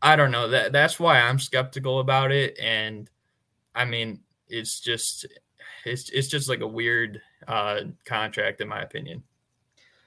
I 0.00 0.16
don't 0.16 0.30
know. 0.30 0.48
That 0.48 0.72
that's 0.72 0.98
why 0.98 1.20
I'm 1.20 1.38
skeptical 1.38 2.00
about 2.00 2.32
it. 2.32 2.58
And 2.58 3.08
I 3.74 3.84
mean, 3.84 4.20
it's 4.48 4.80
just 4.80 5.26
it's 5.84 6.08
it's 6.10 6.28
just 6.28 6.48
like 6.48 6.60
a 6.60 6.66
weird 6.66 7.20
uh, 7.46 7.80
contract 8.04 8.60
in 8.60 8.68
my 8.68 8.82
opinion. 8.82 9.22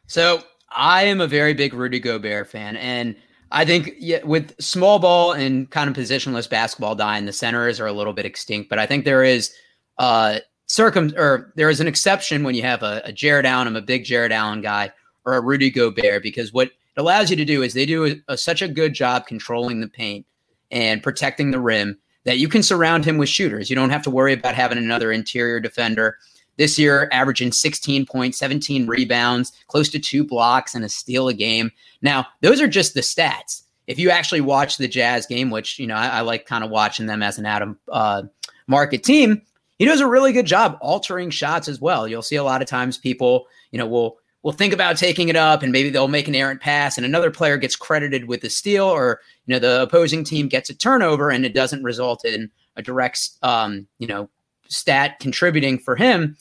So 0.07 0.43
I 0.69 1.03
am 1.03 1.21
a 1.21 1.27
very 1.27 1.53
big 1.53 1.73
Rudy 1.73 1.99
Gobert 1.99 2.47
fan, 2.49 2.75
and 2.77 3.15
I 3.51 3.65
think 3.65 3.91
yeah, 3.99 4.23
with 4.23 4.59
small 4.61 4.99
ball 4.99 5.33
and 5.33 5.69
kind 5.69 5.89
of 5.89 5.95
positionless 5.95 6.49
basketball 6.49 6.95
dying, 6.95 7.25
the 7.25 7.33
centers 7.33 7.79
are 7.79 7.87
a 7.87 7.93
little 7.93 8.13
bit 8.13 8.25
extinct. 8.25 8.69
But 8.69 8.79
I 8.79 8.85
think 8.85 9.05
there 9.05 9.23
is 9.23 9.53
uh 9.97 10.39
circum 10.67 11.13
or 11.15 11.53
there 11.55 11.69
is 11.69 11.79
an 11.79 11.87
exception 11.87 12.43
when 12.43 12.55
you 12.55 12.63
have 12.63 12.83
a, 12.83 13.01
a 13.05 13.11
Jarrett 13.11 13.45
Allen, 13.45 13.67
I'm 13.67 13.75
a 13.75 13.81
big 13.81 14.03
Jarrett 14.03 14.31
Allen 14.31 14.61
guy, 14.61 14.91
or 15.25 15.35
a 15.35 15.41
Rudy 15.41 15.69
Gobert, 15.69 16.23
because 16.23 16.53
what 16.53 16.67
it 16.67 16.99
allows 16.99 17.29
you 17.29 17.35
to 17.35 17.45
do 17.45 17.61
is 17.61 17.73
they 17.73 17.85
do 17.85 18.05
a, 18.05 18.15
a, 18.29 18.37
such 18.37 18.61
a 18.61 18.67
good 18.67 18.93
job 18.93 19.27
controlling 19.27 19.81
the 19.81 19.87
paint 19.87 20.25
and 20.71 21.03
protecting 21.03 21.51
the 21.51 21.59
rim 21.59 21.97
that 22.23 22.39
you 22.39 22.47
can 22.47 22.63
surround 22.63 23.05
him 23.05 23.17
with 23.17 23.29
shooters. 23.29 23.69
You 23.69 23.75
don't 23.75 23.91
have 23.91 24.03
to 24.03 24.09
worry 24.09 24.33
about 24.33 24.55
having 24.55 24.77
another 24.77 25.11
interior 25.11 25.59
defender. 25.59 26.17
This 26.57 26.79
year, 26.79 27.09
averaging 27.11 27.51
16 27.51 28.05
points, 28.05 28.37
17 28.37 28.87
rebounds, 28.87 29.51
close 29.67 29.89
to 29.89 29.99
two 29.99 30.23
blocks, 30.23 30.73
and 30.73 30.85
a 30.85 30.89
steal 30.89 31.27
a 31.27 31.33
game. 31.33 31.71
Now, 32.01 32.27
those 32.41 32.61
are 32.61 32.67
just 32.67 32.93
the 32.93 33.01
stats. 33.01 33.63
If 33.87 33.99
you 33.99 34.09
actually 34.09 34.41
watch 34.41 34.77
the 34.77 34.87
Jazz 34.87 35.25
game, 35.25 35.51
which 35.51 35.77
you 35.77 35.85
know 35.85 35.95
I, 35.95 36.07
I 36.07 36.21
like 36.21 36.45
kind 36.45 36.63
of 36.63 36.71
watching 36.71 37.05
them 37.05 37.21
as 37.21 37.37
an 37.37 37.45
Adam 37.45 37.77
uh, 37.91 38.23
market 38.67 39.03
team, 39.03 39.41
he 39.77 39.85
does 39.85 39.99
a 39.99 40.07
really 40.07 40.31
good 40.31 40.45
job 40.45 40.77
altering 40.81 41.29
shots 41.29 41.67
as 41.67 41.81
well. 41.81 42.07
You'll 42.07 42.21
see 42.21 42.37
a 42.37 42.43
lot 42.43 42.61
of 42.61 42.67
times 42.67 42.97
people, 42.97 43.47
you 43.71 43.77
know, 43.77 43.85
will 43.85 44.17
will 44.45 44.51
think 44.51 44.73
about 44.73 44.95
taking 44.95 45.27
it 45.27 45.35
up 45.35 45.63
and 45.63 45.71
maybe 45.71 45.89
they'll 45.89 46.07
make 46.07 46.27
an 46.27 46.35
errant 46.35 46.61
pass 46.61 46.97
and 46.97 47.05
another 47.05 47.31
player 47.31 47.57
gets 47.57 47.75
credited 47.75 48.27
with 48.27 48.41
the 48.41 48.49
steal 48.49 48.85
or 48.85 49.19
you 49.47 49.53
know 49.53 49.57
the 49.57 49.81
opposing 49.81 50.23
team 50.23 50.47
gets 50.47 50.69
a 50.69 50.73
turnover 50.75 51.31
and 51.31 51.47
it 51.47 51.53
doesn't 51.55 51.83
result 51.83 52.23
in 52.23 52.51
a 52.75 52.81
direct 52.83 53.31
um, 53.41 53.87
you 53.97 54.05
know 54.05 54.29
stat 54.67 55.19
contributing 55.19 55.79
for 55.79 55.95
him 55.95 56.37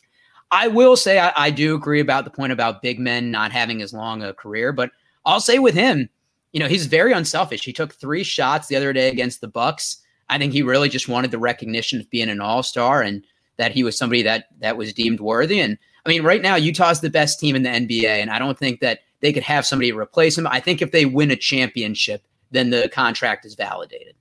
I 0.51 0.69
will 0.69 0.97
say 0.97 1.19
I, 1.19 1.33
I, 1.37 1.51
do 1.51 1.75
agree 1.75 2.01
about 2.01 2.25
the 2.25 2.31
point 2.31 2.53
about 2.53 2.83
big 2.83 2.99
men 3.01 3.31
not 3.31 3.51
having 3.51 3.83
as 3.83 3.93
long 3.93 4.23
a 4.23 4.33
career, 4.33 4.73
but 4.73 4.91
I'll 5.25 5.41
say 5.41 5.59
with 5.59 5.75
him, 5.75 6.09
you 6.53 6.61
know, 6.61 6.69
he's 6.69 6.87
very 6.87 7.13
unselfish. 7.13 7.65
He 7.65 7.73
took 7.73 7.95
three 7.95 8.23
shots 8.23 8.69
the 8.69 8.77
other 8.77 8.93
day 8.93 9.09
against 9.09 9.41
the 9.41 9.49
Bucks. 9.49 9.97
I 10.29 10.39
think 10.39 10.53
he 10.53 10.63
really 10.63 10.89
just 10.89 11.09
wanted 11.09 11.31
the 11.31 11.39
recognition 11.39 12.01
of 12.01 12.11
being 12.11 12.31
an 12.31 12.41
all-star 12.41 13.03
and 13.03 13.25
that 13.57 13.73
he 13.73 13.83
was 13.83 13.97
somebody 13.99 14.23
that 14.23 14.47
that 14.61 14.77
was 14.77 14.93
deemed 14.93 15.21
worthy. 15.21 15.61
And 15.61 15.79
I 16.07 16.09
mean, 16.09 16.23
right 16.23 16.43
now 16.43 16.55
Utah's 16.55 17.01
the 17.01 17.11
best 17.11 17.41
team 17.41 17.57
in 17.57 17.63
the 17.63 17.71
NBA, 17.71 18.07
and 18.07 18.31
I 18.31 18.39
don't 18.39 18.59
think 18.59 18.81
that 18.81 19.01
they 19.21 19.33
could 19.33 19.43
have 19.43 19.67
somebody 19.67 19.93
replace 19.93 20.37
him. 20.37 20.47
I 20.47 20.61
think 20.61 20.83
if 20.83 20.93
they 20.93 21.07
win 21.07 21.31
a 21.31 21.37
championship, 21.37 22.27
then 22.51 22.71
the 22.71 22.89
contract 22.93 23.45
is 23.45 23.55
validated. 23.55 24.15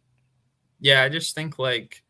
Yeah, 0.79 1.03
I 1.03 1.09
just 1.09 1.35
think 1.35 1.59
like, 1.59 2.03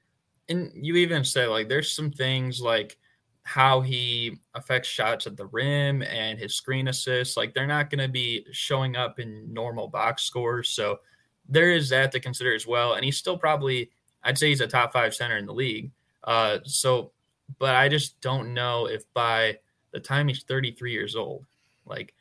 and 0.48 0.72
you 0.74 0.96
even 0.98 1.26
say 1.26 1.48
like, 1.48 1.70
there's 1.70 1.92
some 1.92 2.12
things 2.12 2.62
like 2.62 2.98
how 3.44 3.82
he 3.82 4.40
affects 4.56 4.88
shots 4.88 5.28
at 5.28 5.36
the 5.36 5.46
rim 5.48 6.02
and 6.02 6.40
his 6.40 6.56
screen 6.56 6.88
assists. 6.88 7.38
Like 7.38 7.54
they're 7.54 7.68
not 7.68 7.90
going 7.90 8.00
to 8.00 8.08
be 8.08 8.46
showing 8.52 8.96
up 8.96 9.20
in 9.20 9.54
normal 9.54 9.88
box 9.88 10.24
scores. 10.24 10.70
So 10.70 11.00
there 11.48 11.72
is 11.72 11.90
that 11.90 12.12
to 12.14 12.20
consider 12.20 12.56
as 12.56 12.66
well. 12.66 12.94
And 12.94 13.04
he's 13.04 13.18
still 13.18 13.38
probably, 13.38 13.92
I'd 14.24 14.38
say 14.38 14.50
he's 14.50 14.62
a 14.62 14.68
top 14.68 14.94
five 14.94 15.14
center 15.14 15.38
in 15.38 15.46
the 15.46 15.54
league. 15.54 15.92
Uh, 16.24 16.60
so, 16.64 17.12
but 17.60 17.76
I 17.76 17.90
just 17.90 18.20
don't 18.22 18.54
know 18.54 18.88
if 18.88 19.04
by 19.14 19.58
the 19.92 20.00
time 20.00 20.30
he's 20.30 20.44
33 20.44 20.94
years 20.94 21.16
old, 21.16 21.46
like 21.86 22.14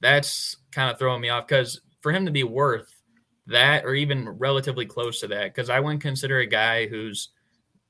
that's 0.00 0.56
kind 0.70 0.90
of 0.90 0.98
throwing 0.98 1.20
me 1.20 1.28
off 1.28 1.48
because 1.48 1.80
for 2.00 2.12
him 2.12 2.24
to 2.24 2.30
be 2.30 2.44
worth 2.44 2.88
that 3.48 3.84
or 3.84 3.94
even 3.94 4.28
relatively 4.28 4.86
close 4.86 5.18
to 5.20 5.26
that, 5.26 5.52
because 5.52 5.70
I 5.70 5.80
wouldn't 5.80 6.02
consider 6.02 6.38
a 6.38 6.46
guy 6.46 6.86
who's, 6.86 7.30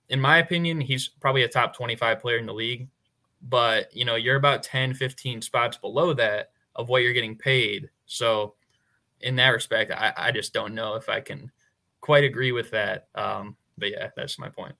in 0.09 0.21
my 0.21 0.39
opinion, 0.39 0.81
he's 0.81 1.09
probably 1.09 1.43
a 1.43 1.49
top 1.49 1.75
25 1.77 2.21
player 2.21 2.39
in 2.39 2.47
the 2.47 2.55
league. 2.55 2.89
But, 3.43 3.95
you 3.95 4.05
know, 4.05 4.17
you're 4.17 4.37
about 4.37 4.63
10, 4.63 4.95
15 4.95 5.43
spots 5.43 5.77
below 5.77 6.13
that 6.15 6.51
of 6.75 6.89
what 6.89 7.03
you're 7.03 7.13
getting 7.13 7.37
paid. 7.37 7.89
So, 8.07 8.55
in 9.21 9.37
that 9.37 9.51
respect, 9.51 9.91
I, 9.91 10.13
I 10.17 10.33
just 10.33 10.53
don't 10.53 10.75
know 10.75 10.95
if 10.95 11.09
I 11.09 11.21
can 11.21 11.51
quite 12.01 12.25
agree 12.25 12.53
with 12.53 12.71
that. 12.71 13.09
Um, 13.15 13.57
but 13.77 13.91
yeah, 13.91 14.09
that's 14.17 14.39
my 14.39 14.49
point. 14.49 14.75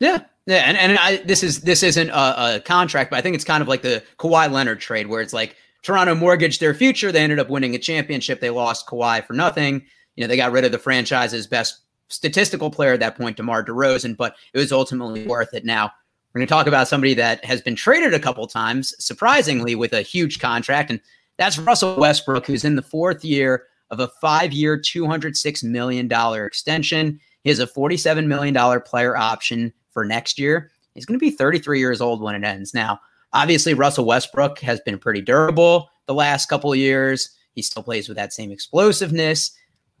Yeah, 0.00 0.20
yeah, 0.46 0.64
and 0.66 0.76
and 0.76 0.98
I, 0.98 1.18
this 1.18 1.42
is 1.42 1.60
this 1.60 1.82
isn't 1.82 2.10
a, 2.10 2.56
a, 2.56 2.60
contract, 2.60 3.10
but 3.10 3.16
I 3.16 3.22
think 3.22 3.36
it's 3.36 3.44
kind 3.44 3.62
of 3.62 3.68
like 3.68 3.82
the 3.82 4.02
Kawhi 4.18 4.50
Leonard 4.50 4.80
trade, 4.80 5.06
where 5.06 5.20
it's 5.22 5.32
like 5.32 5.56
Toronto 5.82 6.14
mortgaged 6.14 6.60
their 6.60 6.74
future. 6.74 7.12
They 7.12 7.22
ended 7.22 7.38
up 7.38 7.48
winning 7.48 7.74
a 7.74 7.78
championship. 7.78 8.40
They 8.40 8.50
lost 8.50 8.86
Kawhi 8.86 9.24
for 9.24 9.32
nothing. 9.32 9.84
You 10.16 10.24
know, 10.24 10.28
they 10.28 10.36
got 10.36 10.52
rid 10.52 10.64
of 10.64 10.72
the 10.72 10.78
franchise's 10.78 11.46
best 11.46 11.83
statistical 12.08 12.70
player 12.70 12.92
at 12.92 13.00
that 13.00 13.16
point, 13.16 13.36
DeMar 13.36 13.64
DeRozan, 13.64 14.16
but 14.16 14.36
it 14.52 14.58
was 14.58 14.72
ultimately 14.72 15.26
worth 15.26 15.54
it. 15.54 15.64
Now 15.64 15.90
we're 16.32 16.40
going 16.40 16.46
to 16.46 16.52
talk 16.52 16.66
about 16.66 16.88
somebody 16.88 17.14
that 17.14 17.44
has 17.44 17.62
been 17.62 17.76
traded 17.76 18.14
a 18.14 18.20
couple 18.20 18.46
times, 18.46 18.94
surprisingly, 18.98 19.74
with 19.74 19.92
a 19.92 20.02
huge 20.02 20.40
contract, 20.40 20.90
and 20.90 21.00
that's 21.36 21.58
Russell 21.58 21.96
Westbrook, 21.96 22.46
who's 22.46 22.64
in 22.64 22.76
the 22.76 22.82
fourth 22.82 23.24
year 23.24 23.64
of 23.90 24.00
a 24.00 24.78
two 24.78 25.06
hundred 25.06 25.36
six 25.36 25.62
million 25.62 26.08
dollar 26.08 26.46
extension. 26.46 27.20
He 27.44 27.50
has 27.50 27.60
a 27.60 27.66
$47 27.66 28.26
million 28.26 28.80
player 28.80 29.16
option 29.16 29.72
for 29.90 30.04
next 30.04 30.38
year. 30.38 30.70
He's 30.94 31.04
going 31.04 31.18
to 31.18 31.24
be 31.24 31.30
33 31.30 31.78
years 31.78 32.00
old 32.00 32.22
when 32.22 32.34
it 32.34 32.44
ends. 32.46 32.72
Now, 32.72 33.00
obviously, 33.32 33.74
Russell 33.74 34.06
Westbrook 34.06 34.58
has 34.60 34.80
been 34.80 34.98
pretty 34.98 35.20
durable 35.20 35.90
the 36.06 36.14
last 36.14 36.48
couple 36.48 36.72
of 36.72 36.78
years. 36.78 37.36
He 37.54 37.62
still 37.62 37.82
plays 37.82 38.08
with 38.08 38.16
that 38.16 38.32
same 38.32 38.50
explosiveness. 38.50 39.54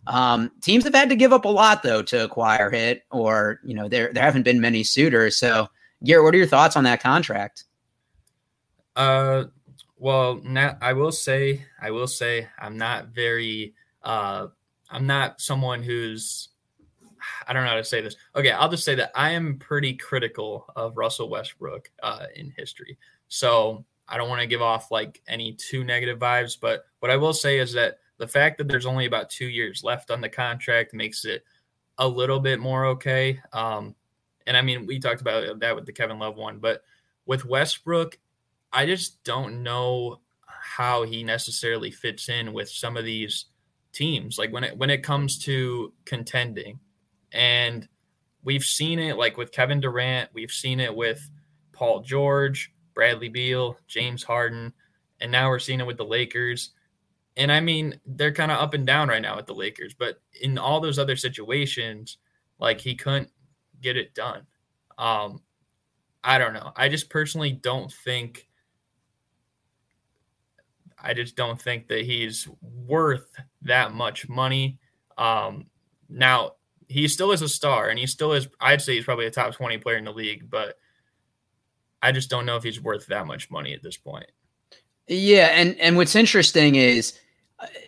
Um, 0.06 0.50
teams 0.60 0.84
have 0.84 0.94
had 0.94 1.08
to 1.08 1.16
give 1.16 1.32
up 1.32 1.44
a 1.44 1.48
lot 1.48 1.82
though 1.82 2.02
to 2.02 2.24
acquire 2.24 2.70
Hit, 2.70 3.02
or 3.10 3.60
you 3.64 3.74
know, 3.74 3.88
there 3.88 4.12
there 4.12 4.22
haven't 4.22 4.42
been 4.42 4.60
many 4.60 4.82
suitors. 4.82 5.38
So, 5.38 5.68
Garrett, 6.04 6.24
what 6.24 6.34
are 6.34 6.38
your 6.38 6.46
thoughts 6.46 6.76
on 6.76 6.84
that 6.84 7.02
contract? 7.02 7.64
Uh, 8.96 9.44
well, 9.96 10.40
now 10.44 10.76
I 10.80 10.92
will 10.92 11.12
say, 11.12 11.64
I 11.80 11.90
will 11.90 12.06
say, 12.06 12.46
I'm 12.58 12.76
not 12.76 13.08
very, 13.08 13.74
uh, 14.02 14.48
I'm 14.90 15.06
not 15.06 15.40
someone 15.40 15.82
who's 15.82 16.50
I 17.46 17.52
don't 17.52 17.64
know 17.64 17.70
how 17.70 17.76
to 17.76 17.84
say 17.84 18.00
this. 18.00 18.16
Okay, 18.36 18.50
I'll 18.50 18.68
just 18.68 18.84
say 18.84 18.94
that 18.96 19.12
I 19.14 19.30
am 19.30 19.58
pretty 19.58 19.94
critical 19.94 20.66
of 20.76 20.96
Russell 20.96 21.28
Westbrook 21.28 21.90
uh, 22.02 22.26
in 22.34 22.52
history. 22.56 22.98
So 23.28 23.84
I 24.08 24.16
don't 24.16 24.28
want 24.28 24.40
to 24.40 24.46
give 24.46 24.62
off 24.62 24.90
like 24.90 25.20
any 25.26 25.52
too 25.54 25.84
negative 25.84 26.18
vibes, 26.18 26.58
but 26.60 26.84
what 27.00 27.10
I 27.10 27.16
will 27.16 27.32
say 27.32 27.58
is 27.58 27.72
that 27.72 27.98
the 28.18 28.28
fact 28.28 28.58
that 28.58 28.68
there's 28.68 28.86
only 28.86 29.06
about 29.06 29.30
two 29.30 29.46
years 29.46 29.82
left 29.82 30.10
on 30.10 30.20
the 30.20 30.28
contract 30.28 30.94
makes 30.94 31.24
it 31.24 31.44
a 31.98 32.06
little 32.06 32.40
bit 32.40 32.60
more 32.60 32.86
okay. 32.86 33.40
Um, 33.52 33.94
and 34.46 34.56
I 34.56 34.62
mean, 34.62 34.86
we 34.86 34.98
talked 34.98 35.20
about 35.20 35.60
that 35.60 35.74
with 35.74 35.86
the 35.86 35.92
Kevin 35.92 36.18
Love 36.18 36.36
one, 36.36 36.58
but 36.58 36.82
with 37.26 37.44
Westbrook, 37.44 38.18
I 38.72 38.86
just 38.86 39.22
don't 39.24 39.62
know 39.62 40.20
how 40.46 41.04
he 41.04 41.22
necessarily 41.22 41.90
fits 41.90 42.28
in 42.28 42.52
with 42.52 42.68
some 42.68 42.96
of 42.96 43.04
these 43.04 43.46
teams. 43.92 44.38
Like 44.38 44.52
when 44.52 44.64
it 44.64 44.76
when 44.76 44.90
it 44.90 45.02
comes 45.02 45.38
to 45.40 45.92
contending, 46.04 46.80
and 47.32 47.88
we've 48.42 48.64
seen 48.64 48.98
it 48.98 49.16
like 49.16 49.36
with 49.36 49.52
Kevin 49.52 49.80
Durant, 49.80 50.30
we've 50.34 50.50
seen 50.50 50.80
it 50.80 50.94
with 50.94 51.28
Paul 51.72 52.00
George, 52.00 52.72
Bradley 52.94 53.28
Beal, 53.28 53.78
James 53.86 54.22
Harden, 54.22 54.72
and 55.20 55.30
now 55.30 55.48
we're 55.48 55.58
seeing 55.58 55.80
it 55.80 55.86
with 55.86 55.96
the 55.96 56.04
Lakers. 56.04 56.70
And 57.36 57.50
I 57.50 57.60
mean, 57.60 57.98
they're 58.06 58.32
kind 58.32 58.52
of 58.52 58.58
up 58.60 58.74
and 58.74 58.86
down 58.86 59.08
right 59.08 59.22
now 59.22 59.36
with 59.36 59.46
the 59.46 59.54
Lakers, 59.54 59.94
but 59.94 60.20
in 60.40 60.56
all 60.56 60.80
those 60.80 60.98
other 60.98 61.16
situations, 61.16 62.18
like 62.58 62.80
he 62.80 62.94
couldn't 62.94 63.30
get 63.80 63.96
it 63.96 64.14
done. 64.14 64.46
Um, 64.98 65.42
I 66.22 66.38
don't 66.38 66.54
know. 66.54 66.72
I 66.76 66.88
just 66.88 67.10
personally 67.10 67.52
don't 67.52 67.92
think 67.92 68.48
I 71.04 71.12
just 71.12 71.36
don't 71.36 71.60
think 71.60 71.88
that 71.88 72.06
he's 72.06 72.48
worth 72.62 73.26
that 73.62 73.92
much 73.92 74.26
money. 74.26 74.78
Um, 75.18 75.66
now, 76.08 76.52
he 76.88 77.08
still 77.08 77.30
is 77.32 77.42
a 77.42 77.48
star 77.48 77.88
and 77.88 77.98
he 77.98 78.06
still 78.06 78.32
is 78.32 78.48
I'd 78.60 78.80
say 78.80 78.94
he's 78.94 79.04
probably 79.04 79.26
a 79.26 79.30
top 79.30 79.54
20 79.54 79.78
player 79.78 79.96
in 79.96 80.04
the 80.04 80.12
league, 80.12 80.48
but 80.48 80.78
I 82.00 82.12
just 82.12 82.30
don't 82.30 82.46
know 82.46 82.56
if 82.56 82.62
he's 82.62 82.80
worth 82.80 83.06
that 83.06 83.26
much 83.26 83.50
money 83.50 83.74
at 83.74 83.82
this 83.82 83.96
point. 83.96 84.30
Yeah, 85.06 85.48
and 85.52 85.78
and 85.78 85.96
what's 85.96 86.14
interesting 86.14 86.76
is 86.76 87.18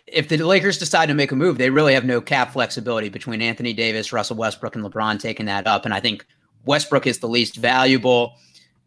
if 0.07 0.29
the 0.29 0.37
Lakers 0.37 0.77
decide 0.77 1.07
to 1.07 1.13
make 1.13 1.31
a 1.31 1.35
move, 1.35 1.57
they 1.57 1.69
really 1.69 1.93
have 1.93 2.05
no 2.05 2.21
cap 2.21 2.53
flexibility 2.53 3.09
between 3.09 3.41
Anthony 3.41 3.73
Davis, 3.73 4.13
Russell 4.13 4.37
Westbrook, 4.37 4.75
and 4.75 4.83
LeBron 4.83 5.19
taking 5.19 5.45
that 5.47 5.67
up. 5.67 5.85
And 5.85 5.93
I 5.93 5.99
think 5.99 6.25
Westbrook 6.65 7.07
is 7.07 7.19
the 7.19 7.27
least 7.27 7.55
valuable. 7.55 8.35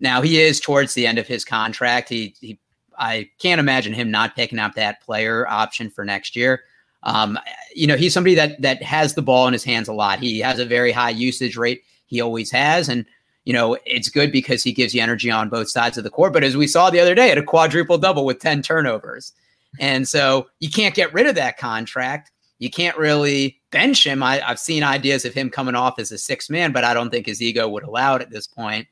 Now 0.00 0.23
he 0.23 0.40
is 0.40 0.61
towards 0.61 0.94
the 0.94 1.06
end 1.06 1.18
of 1.18 1.26
his 1.26 1.44
contract. 1.44 2.09
He, 2.09 2.35
he 2.40 2.59
I 2.99 3.30
can't 3.38 3.59
imagine 3.59 3.92
him 3.92 4.11
not 4.11 4.37
picking 4.37 4.59
up 4.59 4.75
that 4.75 5.00
player 5.02 5.49
option 5.49 5.90
for 5.90 6.04
next 6.04 6.37
year. 6.37 6.62
Um, 7.02 7.38
you 7.75 7.87
know, 7.87 7.97
he's 7.97 8.12
somebody 8.12 8.35
that 8.35 8.61
that 8.61 8.82
has 8.82 9.14
the 9.14 9.23
ball 9.23 9.47
in 9.47 9.52
his 9.54 9.64
hands 9.64 9.88
a 9.88 9.92
lot. 9.92 10.18
He 10.18 10.38
has 10.40 10.59
a 10.59 10.66
very 10.66 10.92
high 10.92 11.11
usage 11.11 11.56
rate. 11.56 11.82
He 12.06 12.20
always 12.20 12.50
has, 12.50 12.88
and 12.88 13.06
you 13.44 13.54
know, 13.54 13.78
it's 13.87 14.11
good 14.11 14.30
because 14.30 14.62
he 14.62 14.73
gives 14.73 14.94
you 14.94 15.00
energy 15.00 15.30
on 15.30 15.49
both 15.49 15.70
sides 15.70 15.97
of 15.97 16.04
the 16.04 16.11
court. 16.11 16.32
But 16.32 16.44
as 16.44 16.56
we 16.56 16.66
saw 16.66 16.90
the 16.90 17.00
other 17.00 17.14
day, 17.14 17.30
at 17.30 17.38
a 17.38 17.42
quadruple 17.42 17.97
double 17.97 18.26
with 18.26 18.38
ten 18.38 18.61
turnovers, 18.61 19.32
and 19.79 20.09
so 20.09 20.49
you 20.59 20.71
can't 20.71 20.95
get 20.95 21.12
rid 21.15 21.27
of 21.27 21.35
that 21.37 21.59
contract. 21.59 22.33
You 22.59 22.71
can't 22.71 22.97
really 22.99 23.61
bench 23.71 24.07
him. 24.07 24.23
I, 24.23 24.47
I've 24.47 24.59
seen 24.59 24.83
ideas 24.83 25.25
of 25.25 25.33
him 25.33 25.49
coming 25.49 25.75
off 25.75 25.99
as 25.99 26.12
a 26.12 26.19
six 26.19 26.50
man, 26.50 26.73
but 26.73 26.85
I 26.85 26.93
don't 26.93 27.11
think 27.11 27.27
his 27.27 27.41
ego 27.41 27.69
would 27.69 27.85
allow 27.85 28.17
it 28.17 28.23
at 28.23 28.31
this 28.31 28.47
point. 28.47 28.87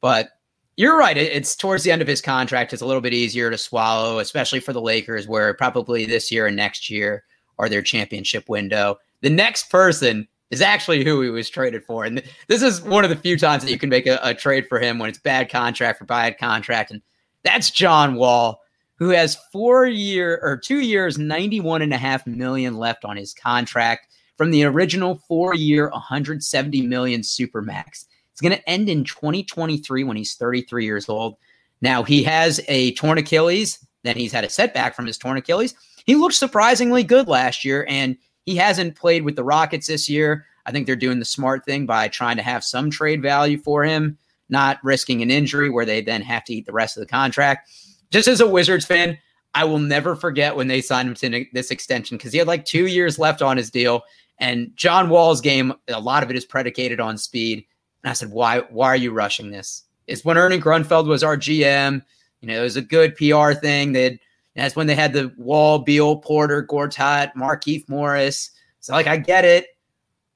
But 0.00 0.30
you're 0.76 0.98
right. 0.98 1.16
It's 1.16 1.54
towards 1.54 1.84
the 1.84 1.92
end 1.92 2.02
of 2.02 2.08
his 2.08 2.20
contract. 2.20 2.72
It's 2.72 2.82
a 2.82 2.86
little 2.86 3.00
bit 3.00 3.14
easier 3.14 3.50
to 3.50 3.58
swallow, 3.58 4.18
especially 4.18 4.60
for 4.60 4.72
the 4.72 4.80
Lakers, 4.80 5.28
where 5.28 5.54
probably 5.54 6.04
this 6.04 6.32
year 6.32 6.46
and 6.46 6.56
next 6.56 6.90
year 6.90 7.24
are 7.58 7.68
their 7.68 7.82
championship 7.82 8.48
window. 8.48 8.98
The 9.20 9.30
next 9.30 9.70
person 9.70 10.26
is 10.50 10.60
actually 10.60 11.04
who 11.04 11.20
he 11.20 11.30
was 11.30 11.48
traded 11.48 11.84
for. 11.84 12.04
And 12.04 12.22
this 12.48 12.62
is 12.62 12.82
one 12.82 13.04
of 13.04 13.10
the 13.10 13.16
few 13.16 13.38
times 13.38 13.62
that 13.62 13.70
you 13.70 13.78
can 13.78 13.88
make 13.88 14.06
a, 14.06 14.18
a 14.22 14.34
trade 14.34 14.66
for 14.68 14.80
him 14.80 14.98
when 14.98 15.08
it's 15.08 15.18
bad 15.18 15.48
contract 15.48 15.98
for 15.98 16.04
bad 16.06 16.38
contract. 16.38 16.90
And 16.90 17.02
that's 17.44 17.70
John 17.70 18.16
Wall, 18.16 18.60
who 18.96 19.10
has 19.10 19.36
four 19.52 19.86
year 19.86 20.38
or 20.42 20.56
two 20.56 20.80
years, 20.80 21.18
91 21.18 21.82
and 21.82 21.92
a 21.92 21.98
half 21.98 22.26
million 22.26 22.76
left 22.76 23.04
on 23.04 23.16
his 23.16 23.34
contract 23.34 24.08
from 24.36 24.50
the 24.50 24.64
original 24.64 25.16
four 25.28 25.54
year, 25.54 25.88
170 25.90 26.82
million 26.82 27.20
supermax. 27.20 28.06
It's 28.32 28.40
going 28.40 28.56
to 28.56 28.68
end 28.68 28.88
in 28.88 29.04
2023 29.04 30.04
when 30.04 30.16
he's 30.16 30.34
33 30.34 30.84
years 30.84 31.08
old. 31.08 31.36
Now 31.80 32.02
he 32.02 32.22
has 32.24 32.60
a 32.68 32.92
torn 32.94 33.18
Achilles. 33.18 33.78
Then 34.02 34.16
he's 34.16 34.32
had 34.32 34.44
a 34.44 34.50
setback 34.50 34.94
from 34.94 35.06
his 35.06 35.18
torn 35.18 35.38
Achilles 35.38 35.74
he 36.04 36.14
looked 36.14 36.34
surprisingly 36.34 37.02
good 37.02 37.28
last 37.28 37.64
year, 37.64 37.86
and 37.88 38.16
he 38.44 38.56
hasn't 38.56 38.96
played 38.96 39.24
with 39.24 39.36
the 39.36 39.44
Rockets 39.44 39.86
this 39.86 40.08
year. 40.08 40.46
I 40.66 40.72
think 40.72 40.86
they're 40.86 40.96
doing 40.96 41.18
the 41.18 41.24
smart 41.24 41.64
thing 41.64 41.86
by 41.86 42.08
trying 42.08 42.36
to 42.36 42.42
have 42.42 42.64
some 42.64 42.90
trade 42.90 43.22
value 43.22 43.58
for 43.58 43.84
him, 43.84 44.18
not 44.48 44.78
risking 44.82 45.22
an 45.22 45.30
injury 45.30 45.70
where 45.70 45.86
they 45.86 46.00
then 46.00 46.22
have 46.22 46.44
to 46.44 46.54
eat 46.54 46.66
the 46.66 46.72
rest 46.72 46.96
of 46.96 47.00
the 47.00 47.06
contract. 47.06 47.70
Just 48.14 48.28
as 48.28 48.40
a 48.40 48.46
Wizards 48.46 48.86
fan, 48.86 49.18
I 49.54 49.64
will 49.64 49.80
never 49.80 50.14
forget 50.14 50.54
when 50.54 50.68
they 50.68 50.80
signed 50.80 51.08
him 51.08 51.14
to 51.16 51.46
this 51.52 51.72
extension 51.72 52.16
because 52.16 52.30
he 52.30 52.38
had 52.38 52.46
like 52.46 52.64
two 52.64 52.86
years 52.86 53.18
left 53.18 53.42
on 53.42 53.56
his 53.56 53.72
deal. 53.72 54.04
And 54.38 54.70
John 54.76 55.08
Wall's 55.08 55.40
game, 55.40 55.74
a 55.88 55.98
lot 55.98 56.22
of 56.22 56.30
it 56.30 56.36
is 56.36 56.44
predicated 56.44 57.00
on 57.00 57.18
speed. 57.18 57.66
And 58.04 58.10
I 58.10 58.12
said, 58.12 58.30
why, 58.30 58.60
why 58.70 58.86
are 58.86 58.96
you 58.96 59.10
rushing 59.10 59.50
this? 59.50 59.82
It's 60.06 60.24
when 60.24 60.38
Ernie 60.38 60.60
Grunfeld 60.60 61.08
was 61.08 61.24
our 61.24 61.36
GM. 61.36 62.04
You 62.40 62.46
know, 62.46 62.60
it 62.60 62.62
was 62.62 62.76
a 62.76 62.82
good 62.82 63.16
PR 63.16 63.50
thing. 63.50 63.90
They'd 63.90 64.20
that's 64.54 64.76
when 64.76 64.86
they 64.86 64.94
had 64.94 65.12
the 65.12 65.32
Wall, 65.36 65.80
Beal, 65.80 66.14
Porter, 66.14 66.64
Gortat, 66.64 67.34
Markieff 67.34 67.88
Morris. 67.88 68.52
So, 68.78 68.92
like, 68.92 69.08
I 69.08 69.16
get 69.16 69.44
it, 69.44 69.76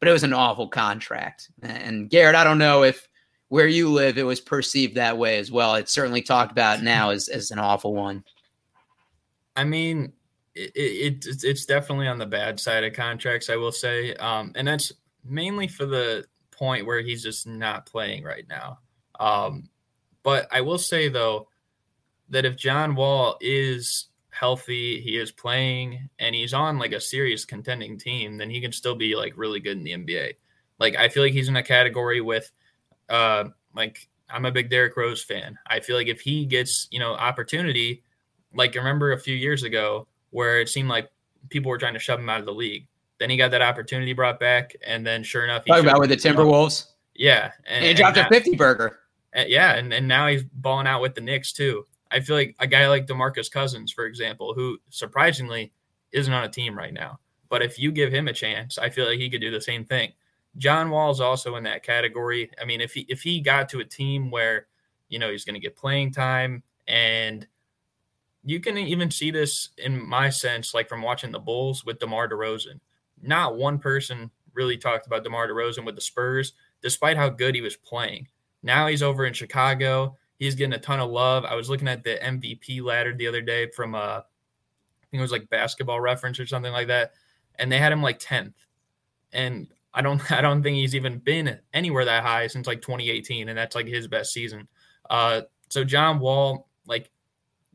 but 0.01 0.09
it 0.09 0.13
was 0.13 0.25
an 0.25 0.33
awful 0.33 0.67
contract. 0.67 1.49
And 1.63 2.11
Garrett, 2.11 2.35
I 2.35 2.43
don't 2.43 2.59
know 2.59 2.83
if 2.83 3.08
where 3.49 3.67
you 3.67 3.90
live 3.90 4.19
it 4.19 4.25
was 4.25 4.40
perceived 4.40 4.97
that 4.97 5.19
way 5.19 5.38
as 5.38 5.50
well. 5.50 5.75
It's 5.75 5.93
certainly 5.93 6.23
talked 6.23 6.52
about 6.52 6.83
now 6.83 7.11
as, 7.11 7.28
as 7.28 7.50
an 7.50 7.59
awful 7.59 7.95
one. 7.95 8.25
I 9.57 9.64
mean, 9.64 10.12
it, 10.55 10.73
it, 10.75 11.45
it's 11.45 11.67
definitely 11.67 12.09
on 12.09 12.19
the 12.19 12.26
bad 12.26 12.61
side 12.61 12.85
of 12.85 12.93
contracts, 12.93 13.50
I 13.50 13.57
will 13.57 13.73
say. 13.73 14.14
Um, 14.14 14.52
and 14.55 14.69
that's 14.69 14.93
mainly 15.25 15.69
for 15.69 15.87
the 15.87 16.26
point 16.50 16.87
where 16.87 17.00
he's 17.00 17.23
just 17.23 17.47
not 17.47 17.87
playing 17.87 18.25
right 18.25 18.47
now. 18.49 18.78
Um, 19.19 19.69
but 20.23 20.49
I 20.52 20.61
will 20.61 20.78
say 20.78 21.09
though 21.09 21.49
that 22.28 22.45
if 22.45 22.57
John 22.57 22.95
Wall 22.95 23.37
is 23.40 24.07
healthy, 24.31 25.00
he 25.00 25.17
is 25.17 25.33
playing, 25.33 26.09
and 26.19 26.35
he's 26.35 26.55
on 26.55 26.78
like 26.78 26.93
a 26.93 27.00
serious 27.00 27.45
contending 27.45 27.99
team, 27.99 28.37
then 28.37 28.50
he 28.50 28.61
can 28.61 28.73
still 28.73 28.95
be 28.95 29.17
like 29.17 29.33
really 29.37 29.61
good 29.61 29.76
in 29.76 29.85
the 29.85 29.93
NBA. 29.93 30.35
Like 30.78 30.97
I 30.97 31.09
feel 31.09 31.23
like 31.23 31.33
he's 31.33 31.49
in 31.49 31.57
a 31.57 31.62
category 31.62 32.21
with, 32.21 32.50
uh, 33.09 33.45
like 33.75 34.09
I'm 34.31 34.45
a 34.45 34.53
big 34.53 34.71
Derrick 34.71 34.97
Rose 34.97 35.23
fan. 35.23 35.59
I 35.67 35.81
feel 35.81 35.97
like 35.97 36.09
if 36.09 36.21
he 36.21 36.45
gets 36.45 36.88
you 36.91 36.99
know 36.99 37.15
opportunity, 37.15 38.03
like 38.55 38.77
I 38.77 38.79
remember 38.79 39.12
a 39.12 39.19
few 39.19 39.35
years 39.35 39.62
ago 39.62 40.07
where 40.31 40.61
it 40.61 40.69
seemed 40.69 40.88
like 40.88 41.11
people 41.49 41.71
were 41.71 41.79
trying 41.79 41.95
to 41.95 42.00
shove 42.00 42.21
him 42.21 42.29
out 42.29 42.41
of 42.41 42.47
the 42.47 42.53
league. 42.53 42.87
Then 43.19 43.31
he 43.31 43.37
got 43.37 43.50
that 43.50 43.62
opportunity 43.62 44.12
brought 44.12 44.38
back, 44.38 44.77
and 44.87 45.07
then 45.07 45.23
sure 45.23 45.45
enough, 45.45 45.65
he 45.67 45.73
about 45.73 46.00
with 46.00 46.11
the 46.11 46.17
Timberwolves. 46.17 46.87
Yeah, 47.15 47.50
and, 47.67 47.85
and 47.85 47.85
he 47.87 47.95
dropped 47.95 48.17
and 48.17 48.27
a 48.27 48.31
fifty 48.31 48.55
burger. 48.55 49.00
Yeah, 49.35 49.75
and, 49.75 49.93
and 49.93 50.09
now 50.09 50.27
he's 50.29 50.43
balling 50.43 50.87
out 50.87 51.03
with 51.03 51.15
the 51.15 51.21
Knicks 51.21 51.53
too. 51.53 51.85
I 52.11 52.21
feel 52.21 52.37
like 52.37 52.57
a 52.59 52.67
guy 52.67 52.88
like 52.88 53.07
DeMarcus 53.07 53.50
Cousins, 53.50 53.93
for 53.93 54.07
example, 54.07 54.55
who 54.55 54.79
surprisingly 54.91 55.73
isn't 56.12 56.33
on 56.33 56.45
a 56.45 56.49
team 56.49 56.77
right 56.77 56.93
now. 56.93 57.21
But 57.49 57.62
if 57.62 57.79
you 57.79 57.93
give 57.93 58.12
him 58.12 58.29
a 58.29 58.33
chance, 58.33 58.79
I 58.79 58.88
feel 58.88 59.07
like 59.07 59.19
he 59.19 59.31
could 59.31 59.41
do 59.41 59.50
the 59.50 59.61
same 59.61 59.85
thing. 59.85 60.12
John 60.59 60.91
Wall's 60.91 61.21
also 61.21 61.57
in 61.57 61.65
that 61.65 61.83
category. 61.83 62.50
I 62.61 62.65
mean, 62.65 62.81
if 62.81 62.93
he 62.93 63.07
if 63.09 63.23
he 63.23 63.41
got 63.41 63.69
to 63.71 63.81
a 63.81 63.85
team 63.85 64.31
where, 64.31 64.67
you 65.09 65.19
know, 65.19 65.31
he's 65.31 65.45
going 65.45 65.55
to 65.55 65.61
get 65.61 65.77
playing 65.77 66.12
time 66.12 66.62
and 66.87 67.47
you 68.45 68.61
can 68.61 68.79
even 68.79 69.11
see 69.11 69.31
this 69.31 69.71
in 69.79 70.07
my 70.07 70.31
sense, 70.31 70.75
like 70.75 70.88
from 70.88 71.03
watching 71.03 71.33
the 71.33 71.38
Bulls 71.38 71.85
with 71.85 71.99
DeMar 71.99 72.29
DeRozan. 72.29 72.81
Not 73.21 73.57
one 73.57 73.79
person 73.79 74.31
really 74.55 74.79
talked 74.79 75.07
about 75.07 75.25
DeMar 75.25 75.49
DeRozan 75.49 75.85
with 75.85 75.95
the 75.95 76.00
Spurs, 76.00 76.55
despite 76.83 77.17
how 77.17 77.29
good 77.29 77.55
he 77.55 77.61
was 77.61 77.77
playing. 77.77 78.29
Now 78.62 78.87
he's 78.87 79.03
over 79.03 79.27
in 79.27 79.33
Chicago. 79.33 80.17
He's 80.38 80.55
getting 80.55 80.73
a 80.73 80.79
ton 80.79 81.00
of 81.00 81.11
love. 81.11 81.45
I 81.45 81.57
was 81.57 81.69
looking 81.69 81.88
at 81.88 82.05
the 82.05 82.17
MVP 82.17 82.83
ladder 82.83 83.15
the 83.15 83.27
other 83.27 83.43
day 83.43 83.71
from 83.71 83.95
uh, 83.95 84.21
I 84.21 85.11
think 85.11 85.21
it 85.21 85.23
was 85.23 85.33
like 85.33 85.50
basketball 85.50 86.00
reference 86.00 86.38
or 86.38 86.47
something 86.47 86.73
like 86.73 86.88
that. 86.88 87.12
And 87.57 87.71
they 87.71 87.79
had 87.79 87.93
him 87.93 88.03
like 88.03 88.19
10th. 88.19 88.55
And 89.33 89.69
I 89.99 90.02
don't 90.02 90.33
I 90.33 90.40
don't 90.40 90.62
think 90.62 90.76
he's 90.76 90.95
even 90.95 91.19
been 91.19 91.59
anywhere 91.75 92.07
that 92.07 92.23
high 92.25 92.47
since 92.47 92.67
like 92.67 92.81
2018. 92.81 93.49
And 93.49 93.59
that's 93.59 93.75
like 93.75 93.87
his 93.87 94.09
best 94.09 94.33
season. 94.33 94.69
Uh 95.11 95.43
so 95.69 95.85
John 95.85 96.19
Wall, 96.19 96.69
like, 96.87 97.11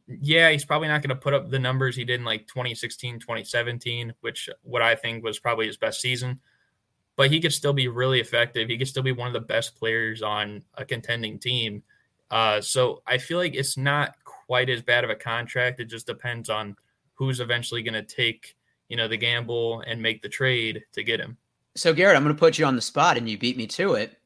yeah, 0.08 0.50
he's 0.50 0.66
probably 0.66 0.88
not 0.88 1.02
going 1.02 1.10
to 1.10 1.16
put 1.16 1.34
up 1.34 1.50
the 1.50 1.60
numbers 1.60 1.96
he 1.96 2.04
did 2.04 2.20
in 2.20 2.26
like 2.26 2.48
2016, 2.48 3.20
2017, 3.20 4.14
which 4.22 4.50
what 4.64 4.82
I 4.82 4.96
think 4.96 5.24
was 5.24 5.40
probably 5.40 5.68
his 5.68 5.78
best 5.78 6.02
season. 6.02 6.40
But 7.16 7.30
he 7.30 7.40
could 7.40 7.54
still 7.54 7.74
be 7.74 7.88
really 7.88 8.20
effective. 8.20 8.68
He 8.70 8.78
could 8.78 8.88
still 8.88 9.04
be 9.04 9.12
one 9.12 9.28
of 9.28 9.34
the 9.34 9.42
best 9.42 9.76
players 9.76 10.24
on 10.24 10.64
a 10.76 10.84
contending 10.84 11.38
team. 11.38 11.84
Uh, 12.32 12.60
so 12.60 13.04
I 13.06 13.20
feel 13.20 13.38
like 13.38 13.54
it's 13.54 13.78
not 13.78 14.16
quite 14.24 14.70
as 14.70 14.82
bad 14.82 15.04
of 15.04 15.12
a 15.12 15.16
contract. 15.16 15.80
It 15.80 15.86
just 15.86 16.08
depends 16.08 16.50
on 16.50 16.76
who's 17.14 17.40
eventually 17.40 17.84
going 17.84 17.94
to 17.94 18.02
take, 18.02 18.56
you 18.90 18.98
know, 18.98 19.08
the 19.08 19.18
gamble 19.18 19.84
and 19.86 20.02
make 20.02 20.24
the 20.24 20.30
trade 20.30 20.84
to 20.94 21.04
get 21.04 21.20
him. 21.20 21.38
So 21.76 21.94
Garrett, 21.94 22.16
I'm 22.16 22.24
going 22.24 22.36
to 22.36 22.40
put 22.40 22.60
you 22.60 22.66
on 22.66 22.76
the 22.76 22.82
spot, 22.82 23.18
and 23.18 23.28
you 23.28 23.38
beat 23.38 23.58
me 23.58 23.68
to 23.68 23.94
it. 23.94 24.18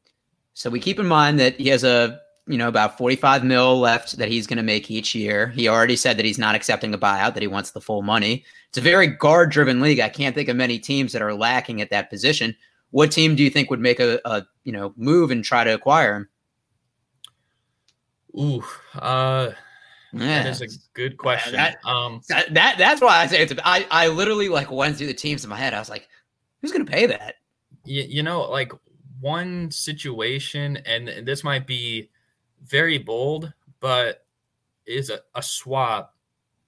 So 0.54 0.70
we 0.70 0.80
keep 0.80 1.00
in 1.00 1.06
mind 1.06 1.40
that 1.40 1.56
he 1.60 1.70
has 1.70 1.84
a 1.84 2.20
you 2.48 2.58
know 2.58 2.68
about 2.68 2.98
45 2.98 3.44
mil 3.44 3.80
left 3.80 4.18
that 4.18 4.30
he's 4.30 4.48
going 4.48 4.58
to 4.58 4.64
make 4.64 4.90
each 4.90 5.14
year. 5.14 5.48
He 5.48 5.68
already 5.68 5.96
said 5.96 6.18
that 6.18 6.26
he's 6.26 6.40
not 6.40 6.56
accepting 6.56 6.94
a 6.94 6.98
buyout; 6.98 7.34
that 7.34 7.42
he 7.44 7.48
wants 7.48 7.72
the 7.72 7.82
full 7.82 8.02
money. 8.02 8.44
It's 8.70 8.78
a 8.78 8.82
very 8.82 9.08
guard-driven 9.08 9.82
league. 9.82 10.00
I 10.00 10.10
can't 10.10 10.36
think 10.36 10.50
of 10.50 10.58
many 10.58 10.80
teams 10.80 11.14
that 11.14 11.22
are 11.22 11.34
lacking 11.34 11.82
at 11.82 11.90
that 11.92 12.10
position. 12.10 12.56
What 12.92 13.12
team 13.12 13.36
do 13.36 13.44
you 13.44 13.50
think 13.50 13.70
would 13.70 13.80
make 13.80 14.00
a, 14.00 14.20
a 14.26 14.46
you 14.64 14.72
know 14.72 14.94
move 14.98 15.32
and 15.32 15.44
try 15.44 15.64
to 15.64 15.74
acquire 15.74 16.16
him? 16.16 16.30
Ooh, 18.38 18.64
uh, 18.96 19.52
yeah. 20.14 20.44
that 20.44 20.48
is 20.48 20.62
a 20.62 20.68
good 20.94 21.18
question. 21.18 21.54
That, 21.54 21.78
um, 21.86 22.22
that, 22.30 22.54
that 22.54 22.78
that's 22.78 23.02
why 23.02 23.18
I 23.18 23.28
say 23.28 23.42
it's. 23.42 23.52
A, 23.52 23.68
I 23.68 23.86
I 23.92 24.08
literally 24.08 24.50
like 24.50 24.72
went 24.72 24.98
through 24.98 25.08
the 25.08 25.14
teams 25.14 25.44
in 25.44 25.50
my 25.50 25.58
head. 25.58 25.74
I 25.74 25.80
was 25.80 25.90
like, 25.90 26.08
who's 26.62 26.72
going 26.72 26.86
to 26.86 26.92
pay 26.92 27.06
that? 27.06 27.36
You, 27.86 28.04
you 28.04 28.24
know, 28.24 28.42
like 28.50 28.72
one 29.20 29.72
situation, 29.72 30.78
and 30.86 31.28
this 31.28 31.44
might 31.44 31.68
be 31.68 32.10
very 32.66 32.98
bold, 32.98 33.52
but 33.80 34.26
is 34.86 35.10
a, 35.10 35.20
a 35.36 35.42
swap 35.42 36.16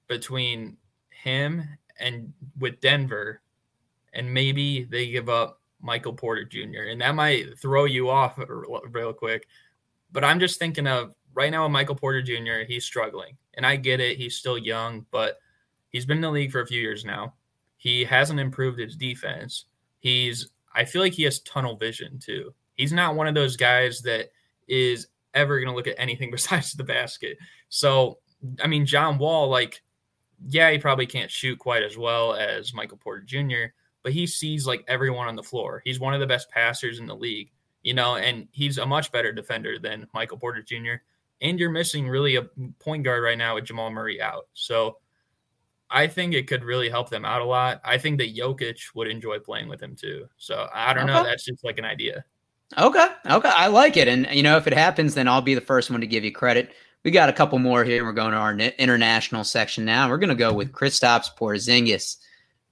between 0.08 0.78
him 1.10 1.64
and 2.00 2.34
with 2.60 2.80
Denver, 2.82 3.42
and 4.14 4.34
maybe 4.34 4.84
they 4.84 5.10
give 5.10 5.30
up 5.30 5.62
Michael 5.82 6.14
Porter 6.14 6.44
Jr. 6.44 6.90
And 6.90 7.02
that 7.02 7.16
might 7.16 7.58
throw 7.60 7.86
you 7.86 8.10
off 8.10 8.40
real 8.92 9.14
quick. 9.14 9.48
But 10.12 10.24
I'm 10.24 10.40
just 10.40 10.60
thinking 10.60 10.88
of 10.88 11.14
right 11.34 11.52
now 11.52 11.64
with 11.64 11.72
Michael 11.72 11.96
Porter 11.96 12.22
Jr., 12.22 12.66
he's 12.68 12.84
struggling. 12.84 13.38
And 13.54 13.66
I 13.66 13.76
get 13.76 14.00
it. 14.00 14.18
He's 14.18 14.36
still 14.36 14.58
young, 14.58 15.06
but 15.12 15.40
he's 15.90 16.06
been 16.06 16.18
in 16.18 16.22
the 16.22 16.32
league 16.32 16.52
for 16.52 16.62
a 16.62 16.68
few 16.68 16.82
years 16.82 17.06
now. 17.06 17.34
He 17.78 18.04
hasn't 18.04 18.40
improved 18.40 18.80
his 18.80 18.96
defense. 18.96 19.66
He's, 20.00 20.50
I 20.74 20.86
feel 20.86 21.02
like 21.02 21.14
he 21.14 21.24
has 21.24 21.40
tunnel 21.42 21.76
vision 21.76 22.20
too. 22.20 22.54
He's 22.76 22.94
not 22.94 23.16
one 23.16 23.28
of 23.28 23.36
those 23.36 23.58
guys 23.58 24.02
that 24.02 24.30
is 24.68 25.08
ever 25.34 25.60
going 25.60 25.70
to 25.70 25.76
look 25.76 25.88
at 25.88 25.96
anything 25.98 26.32
besides 26.32 26.74
the 26.74 26.84
basket. 26.84 27.38
So, 27.70 28.20
I 28.62 28.68
mean, 28.68 28.86
John 28.86 29.18
Wall, 29.18 29.50
like, 29.50 29.82
yeah, 30.48 30.72
he 30.72 30.78
probably 30.78 31.06
can't 31.06 31.30
shoot 31.30 31.60
quite 31.60 31.84
as 31.84 31.98
well 31.98 32.34
as 32.34 32.74
Michael 32.74 32.98
Porter 32.98 33.24
Jr., 33.26 33.74
but 34.02 34.14
he 34.14 34.26
sees 34.26 34.66
like 34.66 34.86
everyone 34.88 35.28
on 35.28 35.36
the 35.36 35.44
floor. 35.44 35.82
He's 35.84 36.00
one 36.00 36.14
of 36.14 36.22
the 36.22 36.28
best 36.28 36.50
passers 36.50 37.00
in 37.00 37.06
the 37.06 37.16
league, 37.16 37.52
you 37.84 37.94
know, 37.94 38.16
and 38.16 38.48
he's 38.52 38.78
a 38.78 38.86
much 38.86 39.12
better 39.12 39.34
defender 39.34 39.78
than 39.78 40.08
Michael 40.14 40.38
Porter 40.38 40.62
Jr 40.62 41.02
and 41.42 41.60
you're 41.60 41.70
missing 41.70 42.08
really 42.08 42.36
a 42.36 42.48
point 42.80 43.04
guard 43.04 43.24
right 43.24 43.38
now 43.38 43.56
with 43.56 43.66
Jamal 43.66 43.92
Murray 43.92 44.22
out. 44.22 44.48
So 44.54 44.98
I 45.90 46.08
think 46.08 46.34
it 46.34 46.48
could 46.48 46.64
really 46.64 46.90
help 46.90 47.10
them 47.10 47.26
out 47.26 47.42
a 47.42 47.46
lot. 47.46 47.82
I 47.84 47.98
think 47.98 48.20
that 48.20 48.36
Jokic 48.36 48.94
would 48.94 49.08
enjoy 49.08 49.40
playing 49.40 49.68
with 49.68 49.82
him 49.82 49.96
too. 49.96 50.28
So 50.38 50.68
I 50.74 50.94
don't 50.94 51.10
okay. 51.10 51.14
know. 51.14 51.24
That's 51.24 51.46
just 51.46 51.64
like 51.64 51.80
an 51.80 51.86
idea. 51.86 52.24
Okay. 52.78 53.08
Okay. 53.26 53.50
I 53.50 53.68
like 53.68 53.98
it. 53.98 54.08
And, 54.08 54.28
you 54.32 54.44
know, 54.44 54.58
if 54.58 54.68
it 54.68 54.74
happens, 54.74 55.16
then 55.16 55.28
I'll 55.28 55.42
be 55.42 55.56
the 55.56 55.62
first 55.62 55.90
one 55.90 56.02
to 56.02 56.08
give 56.08 56.24
you 56.24 56.32
credit. 56.32 56.72
We 57.04 57.12
got 57.12 57.30
a 57.30 57.34
couple 57.34 57.58
more 57.60 57.84
here. 57.84 58.04
We're 58.04 58.12
going 58.12 58.32
to 58.32 58.38
our 58.38 58.54
international 58.54 59.44
section 59.44 59.86
now. 59.86 60.10
We're 60.10 60.18
going 60.18 60.30
to 60.30 60.36
go 60.36 60.54
with 60.54 60.72
Kristaps 60.72 61.30
Porzingis, 61.40 62.18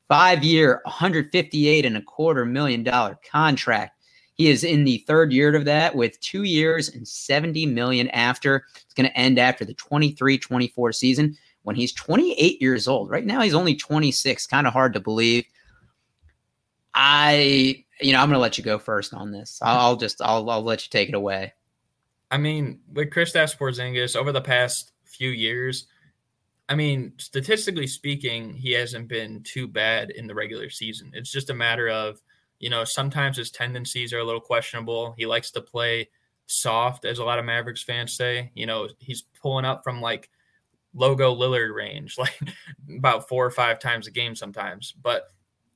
five 0.07 0.43
year, 0.43 0.81
158 0.83 1.85
and 1.85 1.97
a 1.97 2.01
quarter 2.01 2.45
million 2.45 2.83
dollar 2.83 3.17
contract. 3.31 3.93
He 4.33 4.49
is 4.49 4.63
in 4.63 4.83
the 4.83 5.03
third 5.07 5.31
year 5.31 5.55
of 5.55 5.65
that 5.65 5.95
with 5.95 6.19
two 6.19 6.43
years 6.43 6.89
and 6.89 7.07
70 7.07 7.65
million 7.65 8.09
after. 8.09 8.65
It's 8.75 8.93
going 8.93 9.09
to 9.09 9.17
end 9.17 9.39
after 9.39 9.65
the 9.65 9.73
23 9.73 10.37
24 10.37 10.91
season 10.91 11.35
when 11.67 11.75
he's 11.75 11.91
28 11.91 12.61
years 12.61 12.87
old. 12.87 13.09
Right 13.09 13.25
now, 13.25 13.41
he's 13.41 13.53
only 13.53 13.75
26. 13.75 14.47
Kind 14.47 14.65
of 14.65 14.71
hard 14.71 14.93
to 14.93 15.01
believe. 15.01 15.43
I, 16.93 17.83
you 17.99 18.13
know, 18.13 18.21
I'm 18.21 18.29
going 18.29 18.37
to 18.37 18.39
let 18.39 18.57
you 18.57 18.63
go 18.63 18.79
first 18.79 19.13
on 19.13 19.33
this. 19.33 19.59
I'll, 19.61 19.97
just, 19.97 20.21
I'll, 20.21 20.49
I'll 20.49 20.63
let 20.63 20.85
you 20.85 20.89
take 20.89 21.09
it 21.09 21.15
away. 21.15 21.53
I 22.31 22.37
mean, 22.37 22.79
with 22.93 23.09
Kristaps 23.09 23.57
Porzingis 23.57 24.15
over 24.15 24.31
the 24.31 24.39
past 24.39 24.93
few 25.03 25.29
years, 25.29 25.87
I 26.69 26.75
mean, 26.75 27.11
statistically 27.17 27.87
speaking, 27.87 28.53
he 28.53 28.71
hasn't 28.71 29.09
been 29.09 29.43
too 29.43 29.67
bad 29.67 30.11
in 30.11 30.25
the 30.25 30.35
regular 30.35 30.69
season. 30.69 31.11
It's 31.13 31.31
just 31.31 31.49
a 31.49 31.53
matter 31.53 31.89
of 31.89 32.21
you 32.59 32.69
know, 32.69 32.83
sometimes 32.83 33.37
his 33.37 33.51
tendencies 33.51 34.13
are 34.13 34.19
a 34.19 34.23
little 34.23 34.41
questionable. 34.41 35.13
He 35.17 35.25
likes 35.25 35.51
to 35.51 35.61
play 35.61 36.09
soft, 36.47 37.05
as 37.05 37.19
a 37.19 37.23
lot 37.23 37.39
of 37.39 37.45
Mavericks 37.45 37.83
fans 37.83 38.13
say. 38.13 38.51
You 38.55 38.65
know, 38.65 38.87
he's 38.99 39.25
pulling 39.41 39.65
up 39.65 39.83
from 39.83 40.01
like 40.01 40.29
logo 40.93 41.33
Lillard 41.35 41.73
range, 41.73 42.17
like 42.19 42.39
about 42.97 43.27
four 43.27 43.45
or 43.45 43.51
five 43.51 43.79
times 43.79 44.07
a 44.07 44.11
game 44.11 44.35
sometimes. 44.35 44.93
But 45.01 45.23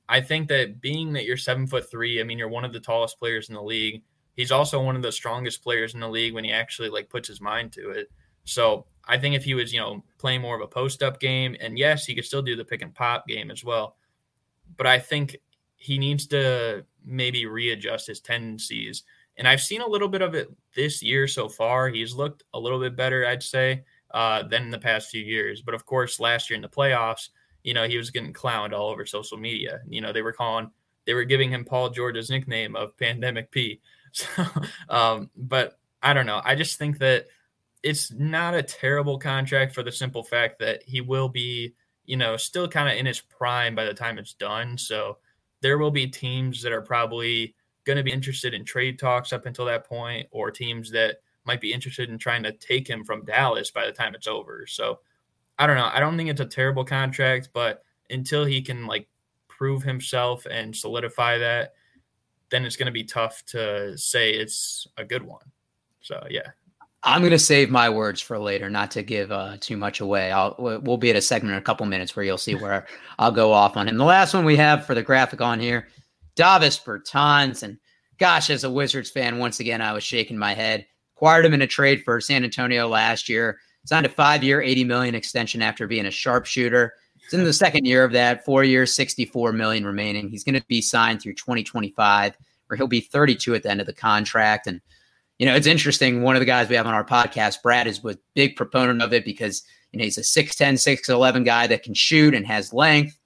I 0.08 0.20
think 0.20 0.48
that 0.48 0.80
being 0.80 1.12
that 1.14 1.24
you're 1.24 1.36
seven 1.36 1.66
foot 1.66 1.90
three, 1.90 2.20
I 2.20 2.24
mean, 2.24 2.38
you're 2.38 2.48
one 2.48 2.64
of 2.64 2.72
the 2.72 2.80
tallest 2.80 3.18
players 3.18 3.48
in 3.48 3.54
the 3.54 3.62
league. 3.62 4.02
He's 4.34 4.52
also 4.52 4.82
one 4.82 4.96
of 4.96 5.02
the 5.02 5.12
strongest 5.12 5.62
players 5.62 5.94
in 5.94 6.00
the 6.00 6.08
league 6.08 6.34
when 6.34 6.44
he 6.44 6.52
actually 6.52 6.88
like 6.88 7.10
puts 7.10 7.28
his 7.28 7.40
mind 7.40 7.72
to 7.72 7.90
it. 7.90 8.10
So 8.44 8.86
I 9.06 9.18
think 9.18 9.34
if 9.34 9.44
he 9.44 9.54
was, 9.54 9.72
you 9.72 9.80
know, 9.80 10.04
playing 10.18 10.40
more 10.40 10.56
of 10.56 10.62
a 10.62 10.66
post 10.66 11.02
up 11.02 11.20
game, 11.20 11.56
and 11.60 11.78
yes, 11.78 12.04
he 12.04 12.14
could 12.14 12.24
still 12.24 12.42
do 12.42 12.56
the 12.56 12.64
pick 12.64 12.82
and 12.82 12.94
pop 12.94 13.26
game 13.26 13.50
as 13.50 13.64
well. 13.64 13.96
But 14.76 14.86
I 14.86 14.98
think 14.98 15.36
he 15.76 15.98
needs 15.98 16.26
to 16.28 16.84
maybe 17.04 17.46
readjust 17.46 18.06
his 18.06 18.20
tendencies. 18.20 19.02
And 19.36 19.48
I've 19.48 19.60
seen 19.60 19.80
a 19.80 19.88
little 19.88 20.08
bit 20.08 20.22
of 20.22 20.34
it 20.34 20.48
this 20.76 21.02
year 21.02 21.26
so 21.26 21.48
far. 21.48 21.88
He's 21.88 22.14
looked 22.14 22.44
a 22.54 22.60
little 22.60 22.78
bit 22.78 22.96
better, 22.96 23.26
I'd 23.26 23.42
say, 23.42 23.82
uh, 24.12 24.42
than 24.44 24.64
in 24.64 24.70
the 24.70 24.78
past 24.78 25.10
few 25.10 25.22
years. 25.22 25.62
But 25.62 25.74
of 25.74 25.86
course, 25.86 26.20
last 26.20 26.50
year 26.50 26.56
in 26.56 26.62
the 26.62 26.68
playoffs, 26.68 27.30
you 27.62 27.74
know, 27.74 27.86
he 27.86 27.96
was 27.96 28.10
getting 28.10 28.32
clowned 28.32 28.72
all 28.72 28.90
over 28.90 29.06
social 29.06 29.38
media. 29.38 29.80
You 29.88 30.00
know, 30.00 30.12
they 30.12 30.22
were 30.22 30.32
calling, 30.32 30.70
they 31.06 31.14
were 31.14 31.24
giving 31.24 31.50
him 31.50 31.64
Paul 31.64 31.90
George's 31.90 32.30
nickname 32.30 32.76
of 32.76 32.96
Pandemic 32.96 33.50
P. 33.50 33.80
So, 34.14 34.44
um, 34.90 35.30
but 35.34 35.78
I 36.02 36.12
don't 36.12 36.26
know. 36.26 36.42
I 36.44 36.54
just 36.54 36.78
think 36.78 36.98
that 36.98 37.28
it's 37.82 38.12
not 38.12 38.52
a 38.52 38.62
terrible 38.62 39.18
contract 39.18 39.74
for 39.74 39.82
the 39.82 39.90
simple 39.90 40.22
fact 40.22 40.58
that 40.58 40.82
he 40.82 41.00
will 41.00 41.30
be, 41.30 41.72
you 42.04 42.18
know, 42.18 42.36
still 42.36 42.68
kind 42.68 42.90
of 42.90 42.98
in 42.98 43.06
his 43.06 43.22
prime 43.22 43.74
by 43.74 43.86
the 43.86 43.94
time 43.94 44.18
it's 44.18 44.34
done. 44.34 44.76
So, 44.76 45.16
there 45.62 45.78
will 45.78 45.90
be 45.90 46.08
teams 46.08 46.60
that 46.62 46.72
are 46.72 46.82
probably 46.82 47.54
going 47.84 47.96
to 47.96 48.02
be 48.02 48.12
interested 48.12 48.52
in 48.52 48.64
trade 48.64 48.98
talks 48.98 49.32
up 49.32 49.46
until 49.46 49.64
that 49.64 49.86
point, 49.86 50.28
or 50.30 50.50
teams 50.50 50.90
that 50.90 51.18
might 51.44 51.60
be 51.60 51.72
interested 51.72 52.08
in 52.08 52.18
trying 52.18 52.42
to 52.44 52.52
take 52.52 52.88
him 52.88 53.04
from 53.04 53.24
Dallas 53.24 53.70
by 53.70 53.86
the 53.86 53.92
time 53.92 54.14
it's 54.14 54.26
over. 54.26 54.66
So 54.66 55.00
I 55.58 55.66
don't 55.66 55.76
know. 55.76 55.90
I 55.92 56.00
don't 56.00 56.16
think 56.16 56.30
it's 56.30 56.40
a 56.40 56.46
terrible 56.46 56.84
contract, 56.84 57.50
but 57.52 57.84
until 58.10 58.44
he 58.44 58.62
can 58.62 58.86
like 58.86 59.08
prove 59.48 59.82
himself 59.82 60.46
and 60.50 60.74
solidify 60.74 61.38
that, 61.38 61.74
then 62.50 62.64
it's 62.64 62.76
going 62.76 62.86
to 62.86 62.92
be 62.92 63.04
tough 63.04 63.44
to 63.46 63.96
say 63.96 64.32
it's 64.32 64.86
a 64.96 65.04
good 65.04 65.22
one. 65.22 65.44
So 66.00 66.24
yeah. 66.30 66.50
I'm 67.04 67.20
going 67.20 67.32
to 67.32 67.38
save 67.38 67.68
my 67.70 67.90
words 67.90 68.20
for 68.20 68.38
later, 68.38 68.70
not 68.70 68.92
to 68.92 69.02
give 69.02 69.32
uh, 69.32 69.56
too 69.58 69.76
much 69.76 70.00
away. 70.00 70.30
I'll 70.30 70.54
we'll 70.58 70.96
be 70.96 71.10
at 71.10 71.16
a 71.16 71.20
segment 71.20 71.52
in 71.52 71.58
a 71.58 71.62
couple 71.62 71.84
minutes 71.86 72.14
where 72.14 72.24
you'll 72.24 72.38
see 72.38 72.54
where 72.54 72.86
I'll 73.18 73.32
go 73.32 73.52
off 73.52 73.76
on 73.76 73.88
him. 73.88 73.96
The 73.96 74.04
last 74.04 74.34
one 74.34 74.44
we 74.44 74.56
have 74.56 74.86
for 74.86 74.94
the 74.94 75.02
graphic 75.02 75.40
on 75.40 75.58
here, 75.58 75.88
Davis 76.36 76.78
Bertans, 76.78 77.64
and 77.64 77.78
gosh, 78.18 78.50
as 78.50 78.62
a 78.62 78.70
Wizards 78.70 79.10
fan, 79.10 79.38
once 79.38 79.58
again 79.58 79.80
I 79.80 79.92
was 79.92 80.04
shaking 80.04 80.38
my 80.38 80.54
head. 80.54 80.86
Acquired 81.22 81.46
him 81.46 81.54
in 81.54 81.62
a 81.62 81.68
trade 81.68 82.02
for 82.02 82.20
San 82.20 82.42
Antonio 82.42 82.88
last 82.88 83.28
year. 83.28 83.60
Signed 83.84 84.06
a 84.06 84.08
five-year, 84.08 84.60
80 84.60 84.82
million 84.82 85.14
extension 85.14 85.62
after 85.62 85.86
being 85.86 86.06
a 86.06 86.10
sharpshooter. 86.10 86.94
It's 87.22 87.32
in 87.32 87.44
the 87.44 87.52
second 87.52 87.84
year 87.84 88.02
of 88.02 88.10
that, 88.10 88.44
four 88.44 88.64
years, 88.64 88.92
64 88.92 89.52
million 89.52 89.86
remaining. 89.86 90.28
He's 90.28 90.42
going 90.42 90.56
to 90.56 90.66
be 90.66 90.80
signed 90.80 91.22
through 91.22 91.34
2025, 91.34 92.36
where 92.66 92.76
he'll 92.76 92.88
be 92.88 93.00
32 93.00 93.54
at 93.54 93.62
the 93.62 93.70
end 93.70 93.80
of 93.80 93.86
the 93.86 93.92
contract. 93.92 94.66
And 94.66 94.80
you 95.38 95.46
know, 95.46 95.54
it's 95.54 95.68
interesting. 95.68 96.22
One 96.22 96.34
of 96.34 96.40
the 96.40 96.44
guys 96.44 96.68
we 96.68 96.74
have 96.74 96.88
on 96.88 96.94
our 96.94 97.04
podcast, 97.04 97.62
Brad, 97.62 97.86
is 97.86 98.04
a 98.04 98.18
big 98.34 98.56
proponent 98.56 99.00
of 99.00 99.12
it 99.12 99.24
because 99.24 99.62
you 99.92 100.00
know 100.00 100.04
he's 100.04 100.18
a 100.18 100.22
6'10, 100.22 100.72
6'11 100.72 101.44
guy 101.44 101.68
that 101.68 101.84
can 101.84 101.94
shoot 101.94 102.34
and 102.34 102.44
has 102.48 102.72
length. 102.72 103.16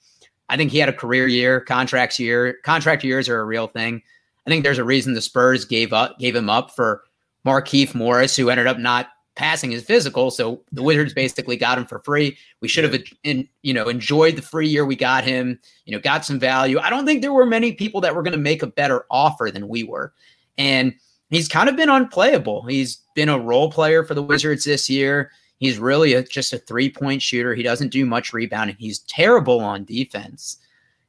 I 0.50 0.58
think 0.58 0.70
he 0.70 0.76
had 0.76 0.90
a 0.90 0.92
career 0.92 1.28
year, 1.28 1.62
contracts 1.62 2.18
year, 2.18 2.58
contract 2.62 3.04
years 3.04 3.30
are 3.30 3.40
a 3.40 3.44
real 3.46 3.68
thing. 3.68 4.02
I 4.46 4.50
think 4.50 4.64
there's 4.64 4.78
a 4.78 4.84
reason 4.84 5.14
the 5.14 5.22
Spurs 5.22 5.64
gave 5.64 5.94
up 5.94 6.18
gave 6.18 6.36
him 6.36 6.50
up 6.50 6.76
for 6.76 7.04
Markieff 7.46 7.94
Morris, 7.94 8.36
who 8.36 8.50
ended 8.50 8.66
up 8.66 8.78
not 8.78 9.08
passing 9.36 9.70
his 9.70 9.84
physical. 9.84 10.30
So 10.30 10.62
the 10.72 10.82
Wizards 10.82 11.14
basically 11.14 11.56
got 11.56 11.78
him 11.78 11.86
for 11.86 12.00
free. 12.00 12.36
We 12.60 12.68
should 12.68 12.84
have, 12.84 13.02
in, 13.22 13.48
you 13.62 13.72
know, 13.72 13.88
enjoyed 13.88 14.34
the 14.34 14.42
free 14.42 14.66
year 14.66 14.84
we 14.84 14.96
got 14.96 15.24
him. 15.24 15.60
You 15.84 15.92
know, 15.92 16.00
got 16.00 16.24
some 16.24 16.40
value. 16.40 16.78
I 16.78 16.90
don't 16.90 17.06
think 17.06 17.22
there 17.22 17.32
were 17.32 17.46
many 17.46 17.72
people 17.72 18.00
that 18.00 18.14
were 18.14 18.22
going 18.22 18.32
to 18.32 18.38
make 18.38 18.62
a 18.62 18.66
better 18.66 19.04
offer 19.10 19.50
than 19.52 19.68
we 19.68 19.84
were, 19.84 20.12
and 20.58 20.94
he's 21.30 21.48
kind 21.48 21.68
of 21.68 21.76
been 21.76 21.90
unplayable. 21.90 22.66
He's 22.66 23.02
been 23.14 23.28
a 23.28 23.38
role 23.38 23.70
player 23.70 24.04
for 24.04 24.14
the 24.14 24.22
Wizards 24.22 24.64
this 24.64 24.90
year. 24.90 25.30
He's 25.58 25.78
really 25.78 26.14
a, 26.14 26.22
just 26.22 26.52
a 26.52 26.58
three 26.58 26.90
point 26.90 27.22
shooter. 27.22 27.54
He 27.54 27.62
doesn't 27.62 27.92
do 27.92 28.04
much 28.04 28.32
rebounding. 28.32 28.76
He's 28.78 29.00
terrible 29.00 29.60
on 29.60 29.84
defense. 29.84 30.58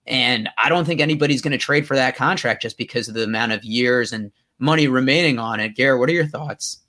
And 0.05 0.49
I 0.57 0.69
don't 0.69 0.85
think 0.85 1.01
anybody's 1.01 1.41
going 1.41 1.51
to 1.51 1.57
trade 1.57 1.85
for 1.85 1.95
that 1.95 2.15
contract 2.15 2.61
just 2.61 2.77
because 2.77 3.09
of 3.09 3.13
the 3.13 3.25
amount 3.25 3.51
of 3.51 3.65
years 3.65 4.13
and 4.13 4.31
money 4.59 4.87
remaining 4.87 5.39
on 5.39 5.59
it. 5.59 5.75
Garrett, 5.75 5.99
what 5.99 6.09
are 6.09 6.13
your 6.13 6.27
thoughts? 6.27 6.79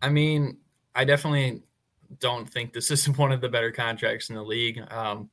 I 0.00 0.08
mean, 0.08 0.58
I 0.94 1.04
definitely 1.04 1.62
don't 2.18 2.48
think 2.48 2.72
this 2.72 2.90
is 2.90 3.08
one 3.16 3.32
of 3.32 3.40
the 3.40 3.48
better 3.48 3.70
contracts 3.70 4.28
in 4.30 4.36
the 4.36 4.42
league. 4.42 4.82
Um, 4.90 5.30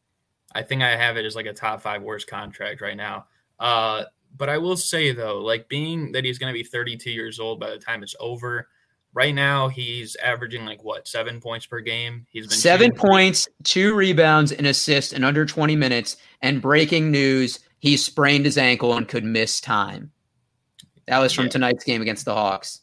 I 0.53 0.63
think 0.63 0.81
I 0.81 0.95
have 0.95 1.17
it 1.17 1.25
as 1.25 1.35
like 1.35 1.45
a 1.45 1.53
top 1.53 1.81
five 1.81 2.01
worst 2.01 2.27
contract 2.27 2.81
right 2.81 2.97
now. 2.97 3.25
Uh, 3.59 4.03
but 4.37 4.49
I 4.49 4.57
will 4.57 4.77
say 4.77 5.11
though, 5.11 5.39
like 5.39 5.67
being 5.69 6.11
that 6.11 6.23
he's 6.23 6.37
going 6.37 6.53
to 6.53 6.57
be 6.57 6.63
32 6.63 7.11
years 7.11 7.39
old 7.39 7.59
by 7.59 7.69
the 7.69 7.77
time 7.77 8.03
it's 8.03 8.15
over. 8.19 8.67
Right 9.11 9.33
now, 9.33 9.69
he's 9.69 10.15
averaging 10.17 10.65
like 10.65 10.83
what 10.83 11.07
seven 11.07 11.41
points 11.41 11.65
per 11.65 11.79
game. 11.79 12.27
He's 12.29 12.45
been 12.45 12.57
seven 12.57 12.93
points, 12.93 13.47
two 13.63 13.95
rebounds, 13.95 14.51
an 14.51 14.67
assist 14.67 15.13
in 15.13 15.23
under 15.23 15.47
20 15.47 15.75
minutes. 15.75 16.17
And 16.43 16.61
breaking 16.61 17.09
news: 17.09 17.59
he 17.79 17.97
sprained 17.97 18.45
his 18.45 18.59
ankle 18.59 18.93
and 18.95 19.07
could 19.07 19.23
miss 19.23 19.59
time. 19.59 20.11
That 21.09 21.19
was 21.19 21.33
from 21.33 21.45
yeah. 21.45 21.51
tonight's 21.51 21.83
game 21.83 22.01
against 22.01 22.25
the 22.25 22.35
Hawks. 22.35 22.81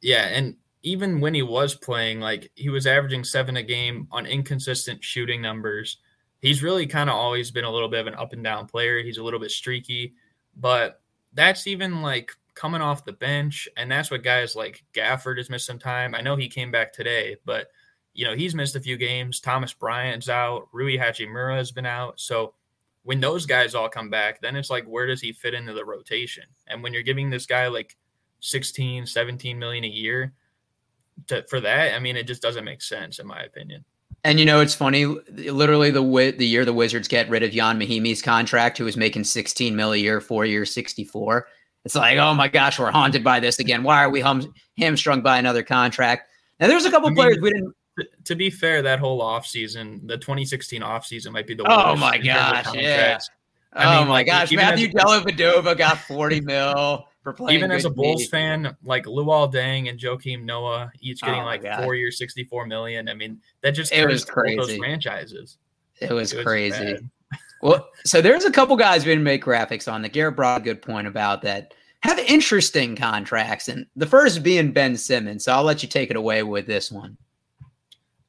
Yeah, 0.00 0.26
and 0.26 0.56
even 0.82 1.20
when 1.20 1.32
he 1.32 1.42
was 1.42 1.76
playing, 1.76 2.20
like 2.20 2.50
he 2.56 2.68
was 2.70 2.86
averaging 2.86 3.22
seven 3.22 3.56
a 3.56 3.62
game 3.62 4.08
on 4.10 4.26
inconsistent 4.26 5.02
shooting 5.02 5.40
numbers. 5.40 5.98
He's 6.40 6.62
really 6.62 6.86
kind 6.86 7.08
of 7.08 7.16
always 7.16 7.50
been 7.50 7.64
a 7.64 7.70
little 7.70 7.88
bit 7.88 8.00
of 8.00 8.06
an 8.08 8.14
up 8.14 8.32
and 8.32 8.42
down 8.42 8.66
player. 8.66 9.00
He's 9.02 9.18
a 9.18 9.22
little 9.22 9.40
bit 9.40 9.50
streaky. 9.50 10.14
But 10.56 11.00
that's 11.32 11.66
even 11.66 12.02
like 12.02 12.32
coming 12.54 12.80
off 12.80 13.04
the 13.04 13.12
bench, 13.12 13.68
and 13.76 13.90
that's 13.90 14.10
what 14.10 14.24
guys 14.24 14.56
like 14.56 14.84
Gafford 14.92 15.38
has 15.38 15.48
missed 15.48 15.66
some 15.66 15.78
time. 15.78 16.14
I 16.14 16.20
know 16.20 16.34
he 16.34 16.48
came 16.48 16.72
back 16.72 16.92
today, 16.92 17.36
but 17.44 17.68
you 18.12 18.24
know 18.24 18.34
he's 18.34 18.56
missed 18.56 18.74
a 18.74 18.80
few 18.80 18.96
games. 18.96 19.38
Thomas 19.38 19.72
Bryant's 19.72 20.28
out. 20.28 20.66
Rui 20.72 20.96
Hachimura 20.96 21.56
has 21.56 21.70
been 21.70 21.86
out. 21.86 22.18
So 22.18 22.54
when 23.02 23.20
those 23.20 23.46
guys 23.46 23.74
all 23.74 23.88
come 23.88 24.10
back, 24.10 24.40
then 24.40 24.56
it's 24.56 24.70
like 24.70 24.84
where 24.84 25.06
does 25.06 25.20
he 25.20 25.32
fit 25.32 25.54
into 25.54 25.72
the 25.72 25.84
rotation? 25.84 26.44
And 26.66 26.82
when 26.82 26.92
you're 26.92 27.02
giving 27.02 27.30
this 27.30 27.46
guy 27.46 27.68
like 27.68 27.96
16, 28.40 29.06
17 29.06 29.58
million 29.58 29.84
a 29.84 29.88
year 29.88 30.34
to, 31.28 31.44
for 31.48 31.60
that, 31.60 31.94
I 31.94 31.98
mean 31.98 32.16
it 32.16 32.26
just 32.26 32.42
doesn't 32.42 32.64
make 32.64 32.82
sense 32.82 33.18
in 33.18 33.26
my 33.26 33.42
opinion. 33.42 33.84
And 34.24 34.40
you 34.40 34.46
know, 34.46 34.60
it's 34.60 34.74
funny. 34.74 35.06
Literally, 35.06 35.90
the 35.90 36.34
the 36.36 36.46
year 36.46 36.64
the 36.64 36.72
Wizards 36.72 37.08
get 37.08 37.30
rid 37.30 37.42
of 37.42 37.54
Ian 37.54 37.78
Mahinmi's 37.78 38.20
contract, 38.20 38.76
who 38.76 38.84
was 38.84 38.96
making 38.96 39.24
16 39.24 39.76
mil 39.76 39.92
a 39.92 39.96
year, 39.96 40.20
four 40.20 40.44
years, 40.44 40.72
64. 40.72 41.46
It's 41.84 41.94
like, 41.94 42.18
oh 42.18 42.34
my 42.34 42.48
gosh, 42.48 42.78
we're 42.78 42.90
haunted 42.90 43.22
by 43.22 43.40
this 43.40 43.60
again. 43.60 43.82
Why 43.82 44.02
are 44.02 44.10
we 44.10 44.20
hum- 44.20 44.52
hamstrung 44.76 45.22
by 45.22 45.38
another 45.38 45.62
contract? 45.62 46.28
Now, 46.58 46.66
there's 46.66 46.84
a 46.84 46.90
couple 46.90 47.06
I 47.06 47.10
mean, 47.10 47.16
players 47.16 47.38
we 47.40 47.50
didn't. 47.50 47.74
To 48.24 48.34
be 48.34 48.50
fair, 48.50 48.82
that 48.82 48.98
whole 48.98 49.20
offseason, 49.20 50.06
the 50.06 50.16
2016 50.16 50.82
offseason 50.82 51.32
might 51.32 51.46
be 51.46 51.54
the 51.54 51.64
oh 51.64 51.76
worst. 51.76 51.86
Oh 51.88 51.96
my 51.96 52.18
gosh, 52.18 52.74
yeah. 52.74 53.18
I 53.72 53.84
oh 53.84 53.98
mean, 53.98 54.08
my 54.08 54.14
like, 54.14 54.26
gosh, 54.26 54.52
Matthew 54.52 54.88
Dellavedova 54.88 55.76
got 55.76 55.98
40 55.98 56.40
mil 56.42 57.06
for 57.22 57.32
playing. 57.32 57.58
Even 57.58 57.70
as 57.70 57.84
a 57.84 57.90
Bulls 57.90 58.26
fan, 58.28 58.76
like 58.82 59.04
Luol 59.04 59.52
Deng 59.52 59.88
and 59.88 59.98
Joakim 59.98 60.44
Noah, 60.44 60.90
each 61.00 61.20
getting 61.20 61.42
oh 61.42 61.46
like 61.46 61.62
God. 61.62 61.84
four 61.84 61.94
years, 61.94 62.18
64 62.18 62.66
million. 62.66 63.08
I 63.08 63.14
mean, 63.14 63.40
that 63.62 63.72
just 63.72 63.92
it 63.92 64.06
was 64.06 64.24
crazy. 64.24 64.56
Those 64.56 64.76
franchises. 64.76 65.58
It 66.00 66.12
was, 66.12 66.32
it 66.32 66.36
was 66.36 66.44
crazy. 66.44 66.94
Bad. 66.94 67.10
well, 67.62 67.88
so 68.04 68.20
there's 68.20 68.44
a 68.44 68.50
couple 68.50 68.76
guys 68.76 69.04
we 69.04 69.12
didn't 69.12 69.24
make 69.24 69.44
graphics 69.44 69.92
on. 69.92 70.02
The 70.02 70.08
Garrett 70.08 70.36
brought 70.36 70.60
a 70.60 70.64
good 70.64 70.80
point 70.80 71.06
about 71.06 71.42
that 71.42 71.74
have 72.00 72.18
interesting 72.20 72.96
contracts, 72.96 73.68
and 73.68 73.86
the 73.96 74.06
first 74.06 74.42
being 74.42 74.72
Ben 74.72 74.96
Simmons. 74.96 75.44
So 75.44 75.52
I'll 75.52 75.64
let 75.64 75.82
you 75.82 75.88
take 75.88 76.10
it 76.10 76.16
away 76.16 76.42
with 76.42 76.66
this 76.66 76.92
one. 76.92 77.16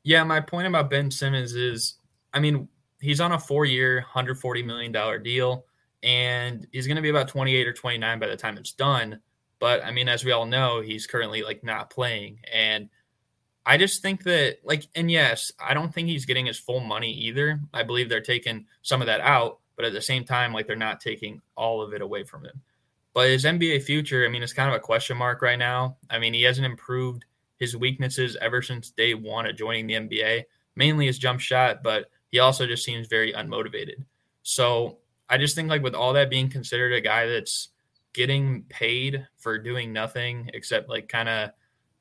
Yeah, 0.03 0.23
my 0.23 0.39
point 0.39 0.67
about 0.67 0.89
Ben 0.89 1.11
Simmons 1.11 1.53
is, 1.55 1.95
I 2.33 2.39
mean, 2.39 2.67
he's 3.01 3.21
on 3.21 3.31
a 3.31 3.39
four-year, 3.39 4.01
hundred 4.01 4.39
forty 4.39 4.63
million 4.63 4.91
dollar 4.91 5.19
deal 5.19 5.65
and 6.03 6.67
he's 6.71 6.87
going 6.87 6.95
to 6.95 7.01
be 7.01 7.09
about 7.09 7.27
28 7.27 7.67
or 7.67 7.73
29 7.73 8.19
by 8.19 8.27
the 8.27 8.37
time 8.37 8.57
it's 8.57 8.71
done. 8.71 9.19
But 9.59 9.83
I 9.83 9.91
mean, 9.91 10.07
as 10.07 10.23
we 10.23 10.31
all 10.31 10.45
know, 10.45 10.81
he's 10.81 11.07
currently 11.07 11.43
like 11.43 11.63
not 11.63 11.89
playing. 11.89 12.39
And 12.51 12.89
I 13.65 13.77
just 13.77 14.01
think 14.01 14.23
that, 14.23 14.59
like, 14.63 14.87
and 14.95 15.11
yes, 15.11 15.51
I 15.59 15.73
don't 15.73 15.93
think 15.93 16.07
he's 16.07 16.25
getting 16.25 16.45
his 16.45 16.57
full 16.57 16.79
money 16.79 17.11
either. 17.11 17.59
I 17.73 17.83
believe 17.83 18.07
they're 18.07 18.21
taking 18.21 18.65
some 18.81 19.01
of 19.01 19.07
that 19.07 19.19
out, 19.21 19.59
but 19.75 19.85
at 19.85 19.93
the 19.93 20.01
same 20.01 20.23
time, 20.23 20.53
like, 20.53 20.65
they're 20.65 20.75
not 20.77 21.01
taking 21.01 21.41
all 21.55 21.81
of 21.81 21.93
it 21.93 22.01
away 22.01 22.23
from 22.23 22.45
him. 22.45 22.61
But 23.13 23.29
his 23.29 23.43
NBA 23.43 23.83
future, 23.83 24.25
I 24.25 24.29
mean, 24.29 24.43
it's 24.43 24.53
kind 24.53 24.69
of 24.69 24.75
a 24.75 24.79
question 24.79 25.17
mark 25.17 25.41
right 25.41 25.59
now. 25.59 25.97
I 26.09 26.19
mean, 26.19 26.33
he 26.33 26.43
hasn't 26.43 26.65
improved 26.65 27.25
his 27.59 27.75
weaknesses 27.75 28.37
ever 28.41 28.61
since 28.61 28.91
day 28.91 29.13
one 29.13 29.45
of 29.45 29.57
joining 29.57 29.87
the 29.87 29.95
NBA, 29.95 30.43
mainly 30.75 31.05
his 31.05 31.19
jump 31.19 31.39
shot, 31.39 31.83
but 31.83 32.09
he 32.29 32.39
also 32.39 32.65
just 32.65 32.85
seems 32.85 33.07
very 33.07 33.33
unmotivated. 33.33 34.03
So 34.43 34.99
I 35.29 35.37
just 35.37 35.55
think 35.55 35.69
like 35.69 35.83
with 35.83 35.93
all 35.93 36.13
that 36.13 36.29
being 36.29 36.49
considered 36.49 36.93
a 36.93 37.01
guy 37.01 37.27
that's 37.27 37.69
getting 38.13 38.63
paid 38.63 39.27
for 39.37 39.57
doing 39.57 39.93
nothing 39.93 40.49
except 40.53 40.89
like 40.89 41.07
kind 41.07 41.29
of 41.29 41.51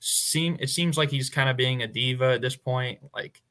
seem 0.00 0.56
it 0.60 0.70
seems 0.70 0.96
like 0.96 1.10
he's 1.10 1.28
kind 1.28 1.48
of 1.48 1.56
being 1.56 1.82
a 1.82 1.86
diva 1.86 2.32
at 2.34 2.40
this 2.40 2.56
point. 2.56 3.00
Like 3.14 3.42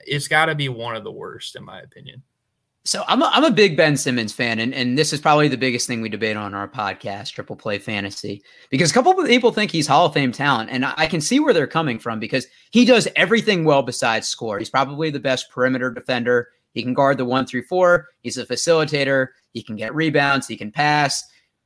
it's 0.00 0.28
got 0.28 0.46
to 0.46 0.54
be 0.54 0.68
one 0.68 0.96
of 0.96 1.04
the 1.04 1.12
worst 1.12 1.56
in 1.56 1.64
my 1.64 1.80
opinion. 1.80 2.22
So 2.84 3.04
I'm 3.08 3.20
a, 3.20 3.26
I'm 3.26 3.44
a 3.44 3.50
big 3.50 3.76
Ben 3.76 3.96
Simmons 3.96 4.32
fan, 4.32 4.58
and, 4.58 4.74
and 4.74 4.96
this 4.96 5.12
is 5.12 5.20
probably 5.20 5.48
the 5.48 5.58
biggest 5.58 5.86
thing 5.86 6.00
we 6.00 6.08
debate 6.08 6.36
on 6.36 6.54
our 6.54 6.66
podcast, 6.66 7.32
Triple 7.32 7.56
Play 7.56 7.78
Fantasy, 7.78 8.42
because 8.70 8.90
a 8.90 8.94
couple 8.94 9.12
of 9.12 9.26
people 9.26 9.52
think 9.52 9.70
he's 9.70 9.86
Hall 9.86 10.06
of 10.06 10.14
Fame 10.14 10.32
talent, 10.32 10.70
and 10.70 10.86
I 10.86 11.06
can 11.06 11.20
see 11.20 11.40
where 11.40 11.52
they're 11.52 11.66
coming 11.66 11.98
from 11.98 12.18
because 12.18 12.46
he 12.70 12.86
does 12.86 13.06
everything 13.16 13.64
well 13.64 13.82
besides 13.82 14.28
score. 14.28 14.58
He's 14.58 14.70
probably 14.70 15.10
the 15.10 15.20
best 15.20 15.50
perimeter 15.50 15.90
defender. 15.90 16.48
He 16.72 16.82
can 16.82 16.94
guard 16.94 17.18
the 17.18 17.26
one 17.26 17.46
through 17.46 17.64
four. 17.64 18.08
He's 18.22 18.38
a 18.38 18.46
facilitator. 18.46 19.28
He 19.52 19.62
can 19.62 19.76
get 19.76 19.94
rebounds. 19.94 20.46
He 20.48 20.56
can 20.56 20.72
pass. 20.72 21.22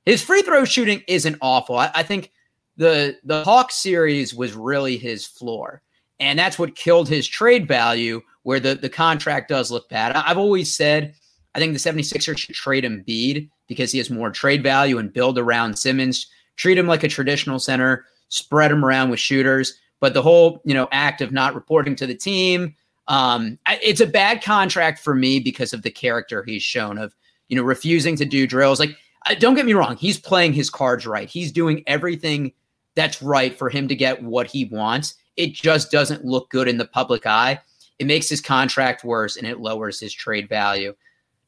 His 0.06 0.22
free 0.22 0.42
throw 0.42 0.64
shooting 0.64 1.02
isn't 1.06 1.38
awful. 1.40 1.78
I, 1.78 1.92
I 1.94 2.02
think 2.02 2.32
the 2.76 3.16
the 3.22 3.44
Hawks 3.44 3.76
series 3.76 4.34
was 4.34 4.54
really 4.54 4.96
his 4.96 5.24
floor, 5.24 5.80
and 6.18 6.36
that's 6.38 6.58
what 6.58 6.74
killed 6.74 7.08
his 7.08 7.28
trade 7.28 7.68
value. 7.68 8.20
Where 8.44 8.60
the 8.60 8.74
the 8.74 8.88
contract 8.88 9.48
does 9.48 9.70
look 9.70 9.88
bad. 9.88 10.12
I've 10.12 10.38
always 10.38 10.74
said 10.74 11.14
I 11.54 11.58
think 11.58 11.72
the 11.72 11.78
76ers 11.78 12.38
should 12.38 12.54
trade 12.54 12.84
Embiid 12.84 13.48
because 13.68 13.92
he 13.92 13.98
has 13.98 14.10
more 14.10 14.30
trade 14.30 14.62
value 14.62 14.98
and 14.98 15.12
build 15.12 15.38
around 15.38 15.78
Simmons. 15.78 16.26
Treat 16.56 16.78
him 16.78 16.86
like 16.86 17.04
a 17.04 17.08
traditional 17.08 17.58
center, 17.58 18.06
spread 18.28 18.72
him 18.72 18.84
around 18.84 19.10
with 19.10 19.20
shooters. 19.20 19.74
But 20.00 20.14
the 20.14 20.22
whole, 20.22 20.60
you 20.64 20.74
know, 20.74 20.88
act 20.92 21.20
of 21.20 21.32
not 21.32 21.54
reporting 21.54 21.96
to 21.96 22.06
the 22.06 22.14
team, 22.14 22.74
um, 23.08 23.58
it's 23.66 24.00
a 24.00 24.06
bad 24.06 24.42
contract 24.42 24.98
for 24.98 25.14
me 25.14 25.38
because 25.38 25.72
of 25.72 25.82
the 25.82 25.90
character 25.90 26.42
he's 26.42 26.62
shown 26.62 26.98
of, 26.98 27.14
you 27.48 27.56
know, 27.56 27.62
refusing 27.62 28.16
to 28.16 28.24
do 28.24 28.46
drills. 28.46 28.80
Like 28.80 28.96
don't 29.38 29.54
get 29.54 29.64
me 29.64 29.72
wrong, 29.72 29.96
he's 29.96 30.18
playing 30.18 30.52
his 30.52 30.68
cards 30.68 31.06
right. 31.06 31.28
He's 31.28 31.50
doing 31.50 31.82
everything 31.86 32.52
that's 32.94 33.22
right 33.22 33.56
for 33.56 33.70
him 33.70 33.88
to 33.88 33.94
get 33.94 34.22
what 34.22 34.46
he 34.46 34.66
wants. 34.66 35.14
It 35.36 35.54
just 35.54 35.90
doesn't 35.90 36.24
look 36.24 36.50
good 36.50 36.68
in 36.68 36.76
the 36.78 36.84
public 36.84 37.26
eye. 37.26 37.60
It 37.98 38.06
makes 38.06 38.28
his 38.28 38.40
contract 38.40 39.04
worse 39.04 39.36
and 39.36 39.46
it 39.46 39.60
lowers 39.60 40.00
his 40.00 40.12
trade 40.12 40.48
value. 40.48 40.94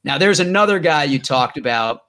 Now, 0.05 0.19
there's 0.19 0.41
another 0.41 0.79
guy 0.79 1.05
you 1.05 1.19
talked 1.19 1.59
about, 1.59 2.03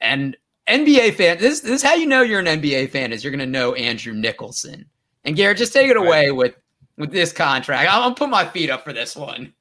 and 0.00 0.36
NBA 0.68 1.14
fan. 1.14 1.38
This, 1.38 1.60
this 1.60 1.70
is 1.70 1.82
how 1.82 1.94
you 1.94 2.06
know 2.06 2.22
you're 2.22 2.40
an 2.40 2.46
NBA 2.46 2.90
fan 2.90 3.12
is 3.12 3.22
you're 3.22 3.30
going 3.30 3.40
to 3.40 3.46
know 3.46 3.74
Andrew 3.74 4.14
Nicholson. 4.14 4.86
And 5.24 5.36
Garrett, 5.36 5.58
just 5.58 5.72
take 5.72 5.90
it 5.90 5.96
away 5.96 6.28
right. 6.28 6.36
with 6.36 6.54
with 6.96 7.12
this 7.12 7.32
contract. 7.32 7.90
I'll, 7.90 8.02
I'll 8.02 8.14
put 8.14 8.28
my 8.28 8.46
feet 8.46 8.70
up 8.70 8.84
for 8.84 8.92
this 8.92 9.16
one. 9.16 9.52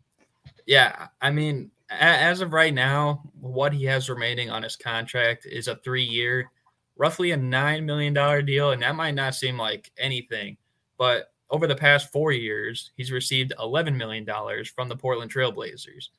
Yeah, 0.66 1.08
I 1.22 1.32
mean, 1.32 1.72
as 1.90 2.42
of 2.42 2.54
right 2.54 2.74
now, 2.74 3.24
what 3.40 3.74
he 3.74 3.86
has 3.86 4.10
remaining 4.10 4.50
on 4.50 4.64
his 4.64 4.76
contract 4.76 5.46
is 5.46 5.68
a 5.68 5.76
three 5.78 6.04
year, 6.04 6.52
roughly 6.96 7.32
a 7.32 7.38
$9 7.38 7.84
million 7.84 8.46
deal. 8.46 8.72
And 8.72 8.82
that 8.82 8.96
might 8.96 9.16
not 9.16 9.36
seem 9.36 9.58
like 9.58 9.92
anything, 9.98 10.58
but 10.98 11.31
over 11.52 11.68
the 11.68 11.76
past 11.76 12.12
four 12.12 12.32
years, 12.32 12.92
he's 12.96 13.12
received 13.12 13.54
$11 13.60 13.96
million 13.96 14.26
from 14.74 14.90
the 14.90 14.96
Portland 14.96 15.32
Trailblazers. 15.32 16.10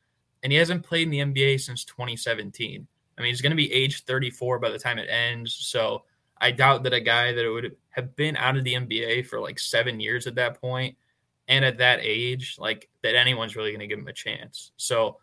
And 0.43 0.53
he 0.53 0.59
hasn't 0.59 0.85
played 0.85 1.11
in 1.11 1.11
the 1.11 1.21
NBA 1.21 1.61
since 1.61 1.85
2017. 1.85 2.87
I 3.17 3.21
mean, 3.21 3.31
he's 3.31 3.41
going 3.41 3.51
to 3.51 3.57
be 3.57 3.73
age 3.73 4.05
34 4.05 4.59
by 4.59 4.71
the 4.71 4.79
time 4.79 4.99
it 4.99 5.09
ends. 5.09 5.55
So 5.55 6.05
I 6.39 6.51
doubt 6.51 6.83
that 6.83 6.93
a 6.93 7.01
guy 7.01 7.33
that 7.33 7.51
would 7.51 7.77
have 7.91 8.17
been 8.17 8.37
out 8.37 8.57
of 8.57 8.65
the 8.65 8.75
NBA 8.75 9.27
for 9.27 9.41
like 9.41 9.59
seven 9.59 10.01
years 10.01 10.27
at 10.27 10.35
that 10.35 10.61
point 10.61 10.97
and 11.49 11.65
at 11.65 11.79
that 11.79 12.01
age, 12.03 12.57
like 12.59 12.89
that 13.03 13.15
anyone's 13.15 13.57
really 13.57 13.71
going 13.71 13.81
to 13.81 13.87
give 13.87 13.99
him 13.99 14.09
a 14.09 14.13
chance. 14.13 14.73
So 14.77 15.19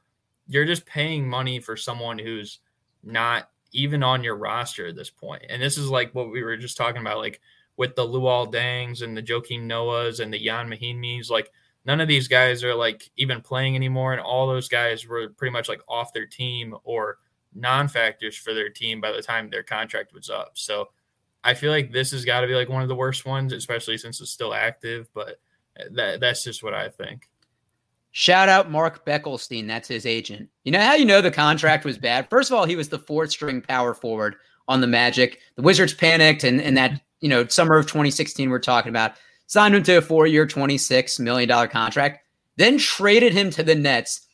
you're 0.47 0.65
just 0.65 0.85
paying 0.85 1.27
money 1.27 1.59
for 1.59 1.77
someone 1.77 2.17
who's 2.17 2.59
not 3.03 3.49
even 3.71 4.01
on 4.01 4.23
your 4.23 4.35
roster 4.35 4.87
at 4.87 4.95
this 4.95 5.09
point. 5.09 5.43
And 5.49 5.61
this 5.61 5.77
is 5.77 5.89
like 5.89 6.13
what 6.15 6.31
we 6.31 6.41
were 6.41 6.57
just 6.57 6.77
talking 6.77 7.01
about, 7.01 7.19
like 7.19 7.39
with 7.79 7.95
the 7.95 8.05
Luol 8.05 8.51
Dengs 8.51 9.03
and 9.03 9.15
the 9.15 9.23
Joakim 9.23 9.65
Noahs 9.65 10.19
and 10.19 10.33
the 10.33 10.45
Ian 10.45 10.69
Mahinmis, 10.69 11.29
like 11.29 11.49
none 11.85 12.01
of 12.01 12.09
these 12.09 12.27
guys 12.27 12.61
are 12.61 12.75
like 12.75 13.09
even 13.15 13.39
playing 13.39 13.73
anymore. 13.77 14.11
And 14.11 14.21
all 14.21 14.47
those 14.47 14.67
guys 14.67 15.07
were 15.07 15.29
pretty 15.29 15.53
much 15.53 15.69
like 15.69 15.79
off 15.87 16.11
their 16.11 16.25
team 16.25 16.75
or 16.83 17.19
non-factors 17.55 18.35
for 18.35 18.53
their 18.53 18.67
team 18.67 18.99
by 18.99 19.13
the 19.13 19.21
time 19.21 19.49
their 19.49 19.63
contract 19.63 20.13
was 20.13 20.29
up. 20.29 20.51
So 20.55 20.89
I 21.45 21.53
feel 21.53 21.71
like 21.71 21.93
this 21.93 22.11
has 22.11 22.25
got 22.25 22.41
to 22.41 22.47
be 22.47 22.53
like 22.53 22.67
one 22.67 22.81
of 22.81 22.89
the 22.89 22.95
worst 22.95 23.25
ones, 23.25 23.53
especially 23.53 23.97
since 23.97 24.19
it's 24.19 24.29
still 24.29 24.53
active. 24.53 25.07
But 25.13 25.39
that, 25.91 26.19
that's 26.19 26.43
just 26.43 26.61
what 26.61 26.73
I 26.73 26.89
think. 26.89 27.29
Shout 28.11 28.49
out 28.49 28.69
Mark 28.69 29.05
Bartelstein. 29.05 29.67
That's 29.67 29.87
his 29.87 30.05
agent. 30.05 30.49
You 30.65 30.73
know 30.73 30.81
how 30.81 30.95
you 30.95 31.05
know 31.05 31.21
the 31.21 31.31
contract 31.31 31.85
was 31.85 31.97
bad? 31.97 32.29
First 32.29 32.51
of 32.51 32.57
all, 32.57 32.65
he 32.65 32.75
was 32.75 32.89
the 32.89 32.99
fourth 32.99 33.31
string 33.31 33.61
power 33.61 33.93
forward 33.93 34.35
on 34.67 34.81
the 34.81 34.87
Magic. 34.87 35.39
The 35.55 35.61
Wizards 35.61 35.93
panicked, 35.93 36.43
and, 36.43 36.61
and 36.61 36.75
that, 36.75 37.01
you 37.21 37.29
know, 37.29 37.45
summer 37.47 37.77
of 37.77 37.85
2016, 37.85 38.49
we're 38.49 38.59
talking 38.59 38.89
about, 38.89 39.13
signed 39.47 39.75
him 39.75 39.83
to 39.83 39.97
a 39.97 40.01
four 40.01 40.27
year, 40.27 40.45
$26 40.45 41.19
million 41.19 41.69
contract, 41.69 42.19
then 42.57 42.77
traded 42.77 43.33
him 43.33 43.49
to 43.51 43.63
the 43.63 43.75
Nets 43.75 44.27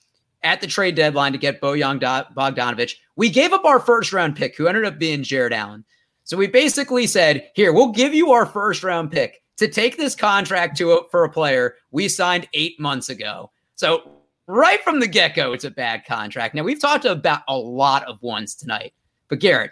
at 0.44 0.62
the 0.62 0.68
trade 0.68 0.96
deadline 0.96 1.32
to 1.32 1.38
get 1.38 1.62
Bojan 1.62 2.00
Bogdanovic. 2.36 2.94
We 3.16 3.30
gave 3.30 3.54
up 3.54 3.66
our 3.66 3.80
first 3.80 4.14
round 4.14 4.36
pick, 4.36 4.56
who 4.56 4.68
ended 4.68 4.86
up 4.86 5.00
being 5.00 5.24
Jarrett 5.24 5.54
Allen. 5.54 5.84
So 6.24 6.38
we 6.38 6.48
basically 6.48 7.08
said, 7.08 7.50
here, 7.56 7.74
we'll 7.74 7.92
give 7.92 8.14
you 8.14 8.32
our 8.32 8.46
first 8.46 8.84
round 8.84 9.12
pick 9.12 9.42
to 9.58 9.68
take 9.68 9.98
this 9.98 10.16
contract 10.16 10.78
to 10.78 10.92
a, 10.92 11.10
for 11.10 11.24
a 11.24 11.30
player 11.30 11.76
we 11.92 12.08
signed 12.08 12.48
eight 12.54 12.80
months 12.80 13.10
ago. 13.10 13.52
So 13.76 14.12
right 14.48 14.82
from 14.84 15.00
the 15.00 15.08
get 15.08 15.36
go, 15.36 15.54
it's 15.54 15.64
a 15.64 15.72
bad 15.72 16.04
contract. 16.06 16.56
Now 16.56 16.64
we've 16.64 16.80
talked 16.80 17.06
about 17.06 17.42
a 17.48 17.58
lot 17.58 18.04
of 18.06 18.22
ones 18.22 18.56
tonight, 18.56 18.94
but 19.30 19.40
Garrett, 19.40 19.72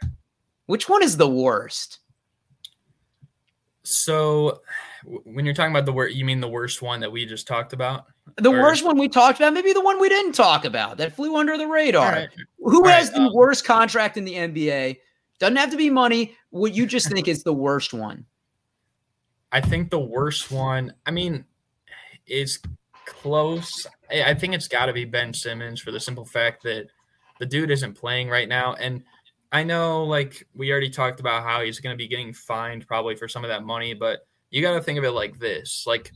which 0.68 0.88
one 0.88 1.04
is 1.04 1.18
the 1.18 1.30
worst? 1.30 2.00
So 3.84 4.62
when 5.26 5.46
you're 5.46 5.54
talking 5.54 5.72
about 5.72 5.86
the 5.86 5.94
worst, 5.94 6.16
you 6.16 6.24
mean 6.26 6.40
the 6.40 6.48
worst 6.48 6.82
one 6.82 7.02
that 7.02 7.12
we 7.12 7.26
just 7.26 7.48
talked 7.48 7.74
about? 7.74 8.06
The 8.38 8.50
or? 8.50 8.62
worst 8.62 8.86
one 8.86 8.98
we 8.98 9.10
talked 9.10 9.40
about, 9.40 9.54
maybe 9.54 9.74
the 9.74 9.82
one 9.84 10.00
we 10.00 10.10
didn't 10.10 10.34
talk 10.34 10.66
about 10.66 10.98
that 10.98 11.16
flew 11.16 11.36
under 11.36 11.58
the 11.58 11.68
radar. 11.68 12.12
Right. 12.12 12.30
Who 12.60 12.84
right. 12.84 12.96
has 12.96 13.12
the 13.12 13.22
um, 13.22 13.34
worst 13.34 13.66
contract 13.66 14.18
in 14.18 14.24
the 14.24 14.36
NBA? 14.36 15.00
Doesn't 15.40 15.58
have 15.58 15.72
to 15.72 15.78
be 15.78 15.90
money. 15.90 16.36
What 16.52 16.74
you 16.74 16.86
just 16.86 17.12
think 17.12 17.28
is 17.28 17.44
the 17.44 17.54
worst 17.54 17.94
one? 17.94 18.26
I 19.52 19.60
think 19.60 19.90
the 19.90 20.00
worst 20.00 20.50
one, 20.52 20.94
I 21.06 21.12
mean, 21.12 21.46
it's 22.26 22.60
close. 23.06 23.86
I 24.10 24.34
think 24.34 24.54
it's 24.54 24.68
got 24.68 24.86
to 24.86 24.94
be 24.94 25.06
Ben 25.06 25.34
Simmons 25.34 25.82
for 25.82 25.92
the 25.92 26.00
simple 26.00 26.26
fact 26.26 26.64
that 26.64 26.88
the 27.40 27.46
dude 27.46 27.72
isn't 27.72 27.94
playing 27.94 28.30
right 28.30 28.48
now. 28.48 28.74
And 28.76 29.04
I 29.54 29.64
know, 29.64 30.04
like, 30.04 30.46
we 30.56 30.72
already 30.72 30.90
talked 30.90 31.20
about 31.20 31.44
how 31.44 31.62
he's 31.62 31.80
going 31.80 31.94
to 31.94 31.98
be 31.98 32.08
getting 32.08 32.34
fined 32.34 32.88
probably 32.88 33.16
for 33.16 33.28
some 33.28 33.46
of 33.46 33.50
that 33.50 33.64
money, 33.64 33.94
but 33.94 34.26
you 34.50 34.62
got 34.62 34.74
to 34.74 34.82
think 34.82 34.98
of 34.98 35.06
it 35.06 35.12
like 35.12 35.40
this 35.40 35.86
like, 35.88 36.12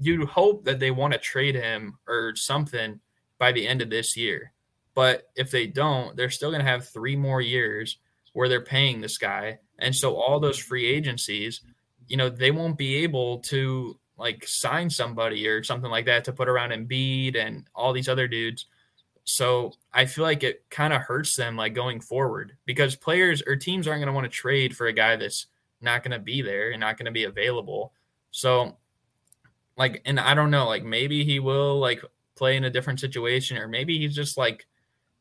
you 0.00 0.26
hope 0.26 0.64
that 0.64 0.78
they 0.78 0.90
want 0.90 1.12
to 1.12 1.18
trade 1.18 1.54
him 1.54 1.98
or 2.06 2.36
something 2.36 3.00
by 3.38 3.50
the 3.50 3.66
end 3.66 3.82
of 3.82 3.90
this 3.90 4.16
year. 4.16 4.52
But 4.94 5.30
if 5.36 5.50
they 5.50 5.66
don't, 5.66 6.16
they're 6.16 6.30
still 6.30 6.50
going 6.50 6.64
to 6.64 6.70
have 6.70 6.86
three 6.86 7.16
more 7.16 7.40
years 7.40 7.98
where 8.32 8.48
they're 8.48 8.60
paying 8.60 9.00
this 9.00 9.18
guy. 9.18 9.58
And 9.78 9.94
so 9.94 10.16
all 10.16 10.38
those 10.38 10.58
free 10.58 10.86
agencies, 10.86 11.62
you 12.06 12.16
know, 12.16 12.28
they 12.28 12.50
won't 12.50 12.78
be 12.78 12.96
able 12.96 13.38
to 13.40 13.98
like 14.16 14.46
sign 14.46 14.90
somebody 14.90 15.46
or 15.46 15.62
something 15.62 15.90
like 15.90 16.06
that 16.06 16.24
to 16.24 16.32
put 16.32 16.48
around 16.48 16.70
Embiid 16.70 17.36
and 17.36 17.66
all 17.74 17.92
these 17.92 18.08
other 18.08 18.28
dudes. 18.28 18.66
So 19.28 19.72
I 19.92 20.06
feel 20.06 20.24
like 20.24 20.42
it 20.42 20.64
kind 20.70 20.94
of 20.94 21.02
hurts 21.02 21.36
them 21.36 21.54
like 21.54 21.74
going 21.74 22.00
forward 22.00 22.56
because 22.64 22.96
players 22.96 23.42
or 23.46 23.56
teams 23.56 23.86
aren't 23.86 24.00
going 24.00 24.06
to 24.06 24.14
want 24.14 24.24
to 24.24 24.30
trade 24.30 24.74
for 24.74 24.86
a 24.86 24.92
guy 24.92 25.16
that's 25.16 25.48
not 25.82 26.02
going 26.02 26.12
to 26.12 26.18
be 26.18 26.40
there 26.40 26.70
and 26.70 26.80
not 26.80 26.96
going 26.96 27.04
to 27.04 27.12
be 27.12 27.24
available. 27.24 27.92
So 28.30 28.78
like, 29.76 30.00
and 30.06 30.18
I 30.18 30.32
don't 30.32 30.50
know, 30.50 30.66
like 30.66 30.82
maybe 30.82 31.24
he 31.24 31.40
will 31.40 31.78
like 31.78 32.02
play 32.36 32.56
in 32.56 32.64
a 32.64 32.70
different 32.70 33.00
situation 33.00 33.58
or 33.58 33.68
maybe 33.68 33.98
he's 33.98 34.14
just 34.14 34.38
like 34.38 34.66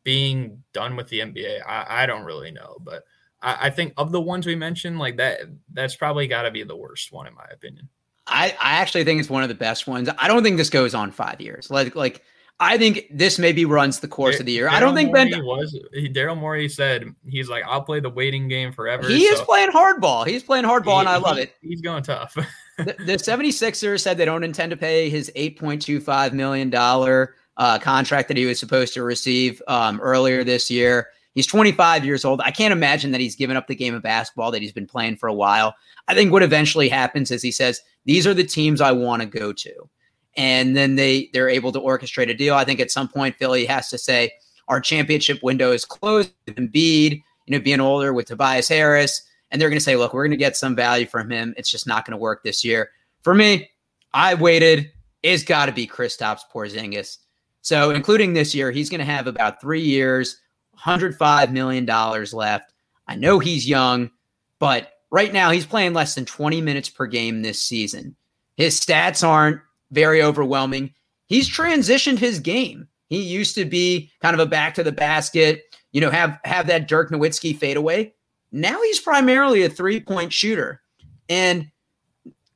being 0.06 0.64
done 0.72 0.96
with 0.96 1.10
the 1.10 1.20
NBA. 1.20 1.60
I, 1.68 2.04
I 2.04 2.06
don't 2.06 2.24
really 2.24 2.52
know, 2.52 2.78
but 2.80 3.04
I, 3.42 3.58
I 3.64 3.70
think 3.72 3.94
of 3.98 4.14
the 4.14 4.22
ones 4.22 4.46
we 4.46 4.56
mentioned, 4.56 5.00
like 5.00 5.18
that, 5.18 5.42
that's 5.74 5.98
probably 5.98 6.28
got 6.28 6.44
to 6.44 6.52
be 6.52 6.64
the 6.64 6.78
worst 6.78 7.12
one 7.12 7.28
in 7.28 7.36
my 7.36 7.48
opinion. 7.52 7.90
I, 8.26 8.56
I 8.62 8.76
actually 8.76 9.04
think 9.04 9.20
it's 9.20 9.30
one 9.30 9.44
of 9.44 9.50
the 9.50 9.56
best 9.56 9.86
ones. 9.86 10.08
I 10.18 10.30
don't 10.30 10.44
think 10.44 10.56
this 10.56 10.70
goes 10.70 10.96
on 10.96 11.12
five 11.12 11.42
years. 11.42 11.70
Like 11.70 11.94
like 11.94 12.24
I 12.60 12.78
think 12.78 13.06
this 13.12 13.38
maybe 13.38 13.66
runs 13.66 14.00
the 14.00 14.08
course 14.08 14.40
of 14.40 14.48
the 14.48 14.52
year. 14.52 14.68
Daryl 14.68 14.72
I 14.72 14.80
don't 14.80 14.96
think 14.96 15.12
Morey 15.14 15.30
Ben 15.30 15.46
was 15.46 15.80
Daryl 15.94 16.38
Morey 16.38 16.68
said 16.68 17.14
he's 17.28 17.50
like 17.50 17.64
I'll 17.68 17.84
play 17.84 18.00
the 18.00 18.10
waiting 18.10 18.48
game 18.48 18.72
forever. 18.72 19.08
He 19.08 19.28
so. 19.28 19.34
is 19.34 19.42
playing 19.42 19.70
hardball. 19.70 20.26
He's 20.26 20.42
playing 20.42 20.66
hardball, 20.66 20.96
he, 20.96 21.00
and 21.02 21.10
I 21.10 21.18
love 21.18 21.38
he, 21.38 21.44
it. 21.44 21.56
He's 21.62 21.82
going 21.82 22.04
tough. 22.04 22.34
the, 22.78 22.96
the 23.06 23.18
76ers 23.18 24.02
said 24.02 24.18
they 24.18 24.26
don't 24.26 24.44
intend 24.44 24.72
to 24.72 24.78
pay 24.78 25.10
his 25.10 25.32
8.25 25.36 26.34
million 26.34 26.70
dollar 26.70 27.36
uh, 27.58 27.78
contract 27.80 28.28
that 28.28 28.38
he 28.38 28.46
was 28.46 28.60
supposed 28.60 28.94
to 28.96 29.04
receive 29.04 29.62
um, 29.68 30.00
earlier 30.02 30.44
this 30.44 30.72
year. 30.72 31.10
He's 31.34 31.46
25 31.46 32.04
years 32.04 32.26
old. 32.26 32.42
I 32.42 32.50
can't 32.50 32.72
imagine 32.72 33.12
that 33.12 33.22
he's 33.22 33.36
given 33.36 33.56
up 33.56 33.68
the 33.68 33.76
game 33.76 33.94
of 33.94 34.02
basketball 34.02 34.50
that 34.52 34.62
he's 34.64 34.72
been 34.72 34.88
playing 34.88 35.18
for 35.18 35.30
a 35.30 35.34
while. 35.34 35.76
I 36.08 36.16
think 36.16 36.32
what 36.32 36.42
eventually 36.42 36.90
happens 36.90 37.30
is 37.30 37.44
he 37.44 37.52
says, 37.52 37.82
"These 38.06 38.26
are 38.26 38.34
the 38.34 38.44
teams 38.44 38.82
I 38.82 38.92
want 38.92 39.22
to 39.22 39.28
go 39.28 39.54
to," 39.54 39.90
and 40.38 40.78
then 40.78 40.96
they 40.96 41.30
they're 41.34 41.50
able 41.50 41.72
to 41.74 41.80
orchestrate 41.80 42.30
a 42.30 42.34
deal. 42.34 42.54
I 42.54 42.64
think 42.64 42.80
at 42.80 42.92
some 42.92 43.10
point 43.10 43.36
Philly 43.36 43.66
has 43.66 43.90
to 43.90 43.98
say, 43.98 44.32
"Our 44.68 44.80
championship 44.80 45.44
window 45.44 45.72
is 45.72 45.84
closed." 45.84 46.32
Embiid, 46.48 47.22
you 47.46 47.58
know, 47.58 47.60
being 47.60 47.82
older 47.82 48.14
with 48.14 48.28
Tobias 48.28 48.70
Harris, 48.70 49.22
and 49.52 49.62
they're 49.62 49.70
going 49.70 49.80
to 49.80 49.84
say, 49.84 49.96
"Look, 49.96 50.14
we're 50.14 50.24
going 50.24 50.32
to 50.32 50.38
get 50.38 50.56
some 50.56 50.76
value 50.76 51.08
from 51.08 51.30
him. 51.30 51.54
It's 51.58 51.70
just 51.70 51.88
not 51.88 52.06
going 52.06 52.12
to 52.12 52.18
work 52.18 52.44
this 52.44 52.64
year." 52.64 52.92
For 53.24 53.34
me, 53.34 53.70
I 54.14 54.36
waited. 54.36 54.92
It's 55.24 55.44
got 55.44 55.66
to 55.66 55.72
be 55.72 55.88
Kristaps 55.88 56.42
Porzingis. 56.54 57.18
So, 57.62 57.90
including 57.90 58.34
this 58.34 58.56
year, 58.56 58.72
he's 58.72 58.90
going 58.90 59.00
to 59.00 59.06
have 59.06 59.28
about 59.28 59.60
three 59.60 59.82
years 59.82 60.38
$105 60.80 61.52
million 61.52 61.86
left. 61.86 62.74
I 63.08 63.16
know 63.16 63.40
he's 63.40 63.68
young, 63.68 64.12
but 64.60 64.92
right 65.12 65.34
now 65.34 65.52
he's 65.52 65.66
playing 65.66 65.94
less 65.94 66.16
than 66.16 66.26
20 66.26 66.62
minutes 66.62 66.90
per 66.90 67.08
game 67.08 67.42
this 67.42 67.62
season. 67.62 68.16
His 68.56 68.80
stats 68.80 69.28
aren't 69.28 69.62
very 69.92 70.22
overwhelming. 70.22 70.94
He's 71.28 71.50
transitioned 71.50 72.20
his 72.20 72.40
game. 72.40 72.88
He 73.10 73.22
used 73.22 73.56
to 73.56 73.66
be 73.66 74.12
kind 74.22 74.34
of 74.34 74.40
a 74.40 74.50
back 74.50 74.74
to 74.76 74.84
the 74.84 74.92
basket, 74.92 75.62
you 75.92 76.02
know, 76.02 76.12
have 76.12 76.40
have 76.44 76.68
that 76.68 76.88
Dirk 76.88 77.12
Nowitzki 77.12 77.58
fadeaway. 77.58 78.14
Now 78.52 78.82
he's 78.82 79.00
primarily 79.00 79.64
a 79.64 79.70
three 79.70 80.00
point 80.00 80.34
shooter. 80.34 80.82
And 81.30 81.72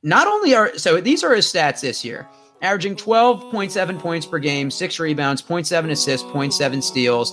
not 0.02 0.26
only 0.26 0.54
are 0.54 0.76
so 0.76 1.00
these 1.00 1.24
are 1.24 1.34
his 1.34 1.46
stats 1.46 1.80
this 1.80 2.04
year 2.04 2.28
averaging 2.62 2.94
12.7 2.94 3.98
points 3.98 4.24
per 4.24 4.38
game, 4.38 4.70
six 4.70 4.98
rebounds, 4.98 5.42
0.7 5.42 5.90
assists, 5.90 6.26
0.7 6.28 6.82
steals, 6.82 7.32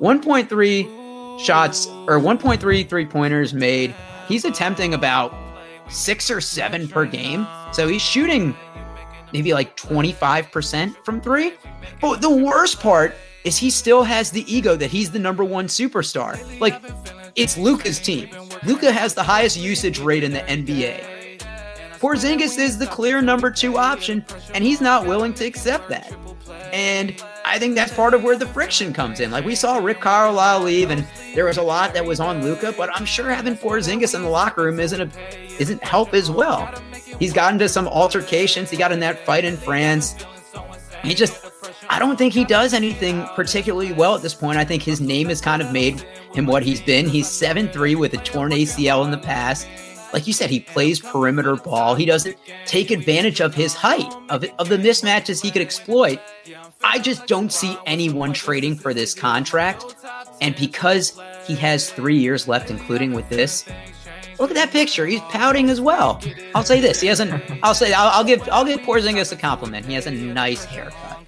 1.3 0.00 1.40
shots 1.40 1.86
or 2.06 2.20
1.3 2.20 2.88
three 2.88 3.06
pointers 3.06 3.54
made. 3.54 3.94
He's 4.28 4.44
attempting 4.44 4.94
about 4.94 5.34
six 5.88 6.30
or 6.30 6.40
seven 6.40 6.88
per 6.88 7.06
game. 7.06 7.46
So 7.72 7.88
he's 7.88 8.02
shooting, 8.02 8.54
maybe 9.36 9.52
like 9.52 9.76
25% 9.76 10.96
from 11.04 11.20
three. 11.20 11.52
But 12.00 12.22
the 12.22 12.30
worst 12.30 12.80
part 12.80 13.14
is 13.44 13.58
he 13.58 13.68
still 13.68 14.02
has 14.02 14.30
the 14.30 14.50
ego 14.50 14.76
that 14.76 14.90
he's 14.90 15.10
the 15.10 15.18
number 15.18 15.44
one 15.44 15.66
superstar. 15.66 16.40
Like, 16.58 16.80
it's 17.34 17.58
Luka's 17.58 17.98
team. 17.98 18.30
Luka 18.64 18.90
has 18.90 19.12
the 19.12 19.22
highest 19.22 19.58
usage 19.58 19.98
rate 19.98 20.24
in 20.24 20.32
the 20.32 20.40
NBA. 20.40 21.38
Porzingis 21.98 22.58
is 22.58 22.78
the 22.78 22.86
clear 22.86 23.20
number 23.20 23.50
two 23.50 23.76
option, 23.76 24.24
and 24.54 24.64
he's 24.64 24.80
not 24.80 25.06
willing 25.06 25.34
to 25.34 25.44
accept 25.44 25.90
that. 25.90 26.10
And 26.72 27.22
I 27.44 27.58
think 27.58 27.74
that's 27.74 27.92
part 27.92 28.14
of 28.14 28.22
where 28.22 28.36
the 28.36 28.46
friction 28.46 28.94
comes 28.94 29.20
in. 29.20 29.30
Like 29.30 29.44
we 29.44 29.54
saw 29.54 29.76
Rick 29.76 30.00
Carlisle 30.00 30.62
leave, 30.62 30.90
and 30.90 31.06
there 31.34 31.44
was 31.44 31.58
a 31.58 31.62
lot 31.62 31.92
that 31.92 32.06
was 32.06 32.20
on 32.20 32.42
Luka, 32.42 32.72
but 32.74 32.88
I'm 32.94 33.04
sure 33.04 33.28
having 33.30 33.54
Porzingis 33.54 34.14
in 34.14 34.22
the 34.22 34.30
locker 34.30 34.62
room 34.62 34.80
isn't 34.80 35.00
a 35.00 35.60
isn't 35.60 35.82
help 35.84 36.14
as 36.14 36.30
well. 36.30 36.72
He's 37.18 37.32
gotten 37.32 37.54
into 37.54 37.68
some 37.68 37.88
altercations. 37.88 38.70
He 38.70 38.76
got 38.76 38.92
in 38.92 39.00
that 39.00 39.24
fight 39.24 39.44
in 39.44 39.56
France. 39.56 40.16
He 41.02 41.14
just 41.14 41.46
I 41.88 41.98
don't 41.98 42.16
think 42.16 42.32
he 42.32 42.44
does 42.44 42.74
anything 42.74 43.24
particularly 43.34 43.92
well 43.92 44.14
at 44.14 44.22
this 44.22 44.34
point. 44.34 44.58
I 44.58 44.64
think 44.64 44.82
his 44.82 45.00
name 45.00 45.28
has 45.28 45.40
kind 45.40 45.62
of 45.62 45.72
made 45.72 46.00
him 46.34 46.46
what 46.46 46.62
he's 46.62 46.80
been. 46.80 47.08
He's 47.08 47.28
7 47.28 47.68
3 47.68 47.94
with 47.94 48.14
a 48.14 48.18
torn 48.18 48.52
ACL 48.52 49.04
in 49.04 49.10
the 49.10 49.18
past. 49.18 49.68
Like 50.12 50.26
you 50.26 50.32
said, 50.32 50.50
he 50.50 50.60
plays 50.60 51.00
perimeter 51.00 51.56
ball. 51.56 51.94
He 51.94 52.06
doesn't 52.06 52.36
take 52.64 52.90
advantage 52.90 53.40
of 53.40 53.54
his 53.54 53.74
height, 53.74 54.12
of, 54.30 54.44
of 54.58 54.68
the 54.68 54.78
mismatches 54.78 55.42
he 55.42 55.50
could 55.50 55.62
exploit. 55.62 56.20
I 56.82 56.98
just 56.98 57.26
don't 57.26 57.52
see 57.52 57.76
anyone 57.86 58.32
trading 58.32 58.76
for 58.76 58.94
this 58.94 59.14
contract. 59.14 59.96
And 60.40 60.54
because 60.56 61.20
he 61.44 61.54
has 61.56 61.90
three 61.90 62.16
years 62.16 62.48
left, 62.48 62.70
including 62.70 63.12
with 63.12 63.28
this, 63.28 63.64
look 64.38 64.50
at 64.50 64.54
that 64.54 64.70
picture. 64.70 65.06
He's 65.06 65.20
pouting 65.22 65.70
as 65.70 65.80
well. 65.80 66.20
I'll 66.54 66.64
say 66.64 66.80
this: 66.80 67.00
he 67.00 67.08
hasn't. 67.08 67.42
I'll 67.62 67.74
say 67.74 67.92
I'll, 67.92 68.08
I'll 68.08 68.24
give 68.24 68.48
I'll 68.50 68.64
give 68.64 68.80
Porzingis 68.80 69.32
a 69.32 69.36
compliment. 69.36 69.86
He 69.86 69.94
has 69.94 70.06
a 70.06 70.10
nice 70.10 70.64
haircut. 70.64 71.26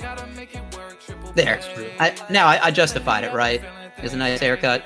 There. 1.34 1.60
I, 2.00 2.14
now 2.30 2.46
I, 2.46 2.66
I, 2.66 2.70
justified 2.70 3.22
it, 3.22 3.32
right? 3.32 3.60
He 3.96 4.02
has 4.02 4.12
a 4.12 4.16
nice 4.16 4.40
haircut. 4.40 4.82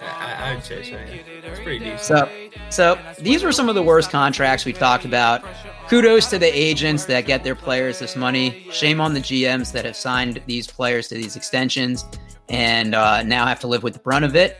I, 0.00 0.50
I 0.50 0.54
would 0.54 0.64
say 0.64 0.82
so. 0.84 0.92
Yeah. 0.92 1.22
It's 1.50 1.60
pretty 1.60 1.78
decent. 1.80 2.00
So, 2.00 2.30
so 2.70 2.98
these 3.20 3.42
were 3.42 3.52
some 3.52 3.68
of 3.68 3.74
the 3.74 3.82
worst 3.82 4.10
contracts 4.10 4.64
we 4.64 4.72
talked 4.72 5.04
about. 5.04 5.42
Kudos 5.88 6.26
to 6.30 6.38
the 6.38 6.46
agents 6.46 7.06
that 7.06 7.22
get 7.22 7.42
their 7.42 7.54
players 7.54 7.98
this 7.98 8.14
money. 8.14 8.66
Shame 8.70 9.00
on 9.00 9.14
the 9.14 9.20
GMs 9.20 9.72
that 9.72 9.84
have 9.84 9.96
signed 9.96 10.40
these 10.46 10.66
players 10.66 11.08
to 11.08 11.14
these 11.14 11.34
extensions 11.34 12.04
and 12.48 12.94
uh, 12.94 13.22
now 13.22 13.46
have 13.46 13.60
to 13.60 13.66
live 13.66 13.82
with 13.82 13.94
the 13.94 14.00
brunt 14.00 14.24
of 14.24 14.36
it. 14.36 14.56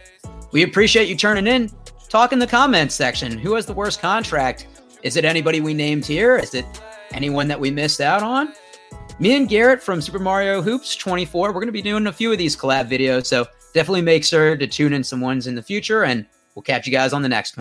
We 0.53 0.62
appreciate 0.62 1.09
you 1.09 1.16
turning 1.16 1.47
in. 1.47 1.71
Talk 2.09 2.33
in 2.33 2.38
the 2.38 2.47
comments 2.47 2.94
section. 2.94 3.37
Who 3.37 3.55
has 3.55 3.66
the 3.66 3.75
worst 3.75 4.01
contract? 4.01 4.66
Is 5.03 5.16
it 5.16 5.27
anybody 5.27 5.61
we 5.61 5.75
named 5.75 6.07
here? 6.07 6.38
Is 6.38 6.55
it 6.55 6.64
anyone 7.12 7.49
that 7.49 7.61
we 7.61 7.71
missed 7.71 8.01
out 8.01 8.23
on? 8.23 8.55
Me 9.18 9.37
and 9.37 9.47
Garrett 9.47 9.83
from 9.83 10.01
Super 10.01 10.18
Mario 10.18 10.62
Hoops 10.62 10.97
24, 10.97 11.49
we're 11.49 11.53
going 11.53 11.66
to 11.66 11.73
be 11.73 11.83
doing 11.83 12.07
a 12.07 12.12
few 12.12 12.33
of 12.33 12.38
these 12.38 12.57
collab 12.57 12.88
videos. 12.88 13.27
So 13.27 13.47
definitely 13.75 14.01
make 14.01 14.25
sure 14.25 14.57
to 14.57 14.66
tune 14.66 14.94
in 14.94 15.05
some 15.05 15.21
ones 15.21 15.47
in 15.47 15.55
the 15.55 15.62
future, 15.62 16.05
and 16.05 16.25
we'll 16.55 16.62
catch 16.62 16.87
you 16.87 16.92
guys 16.92 17.12
on 17.12 17.21
the 17.21 17.29
next 17.29 17.53
one. 17.53 17.57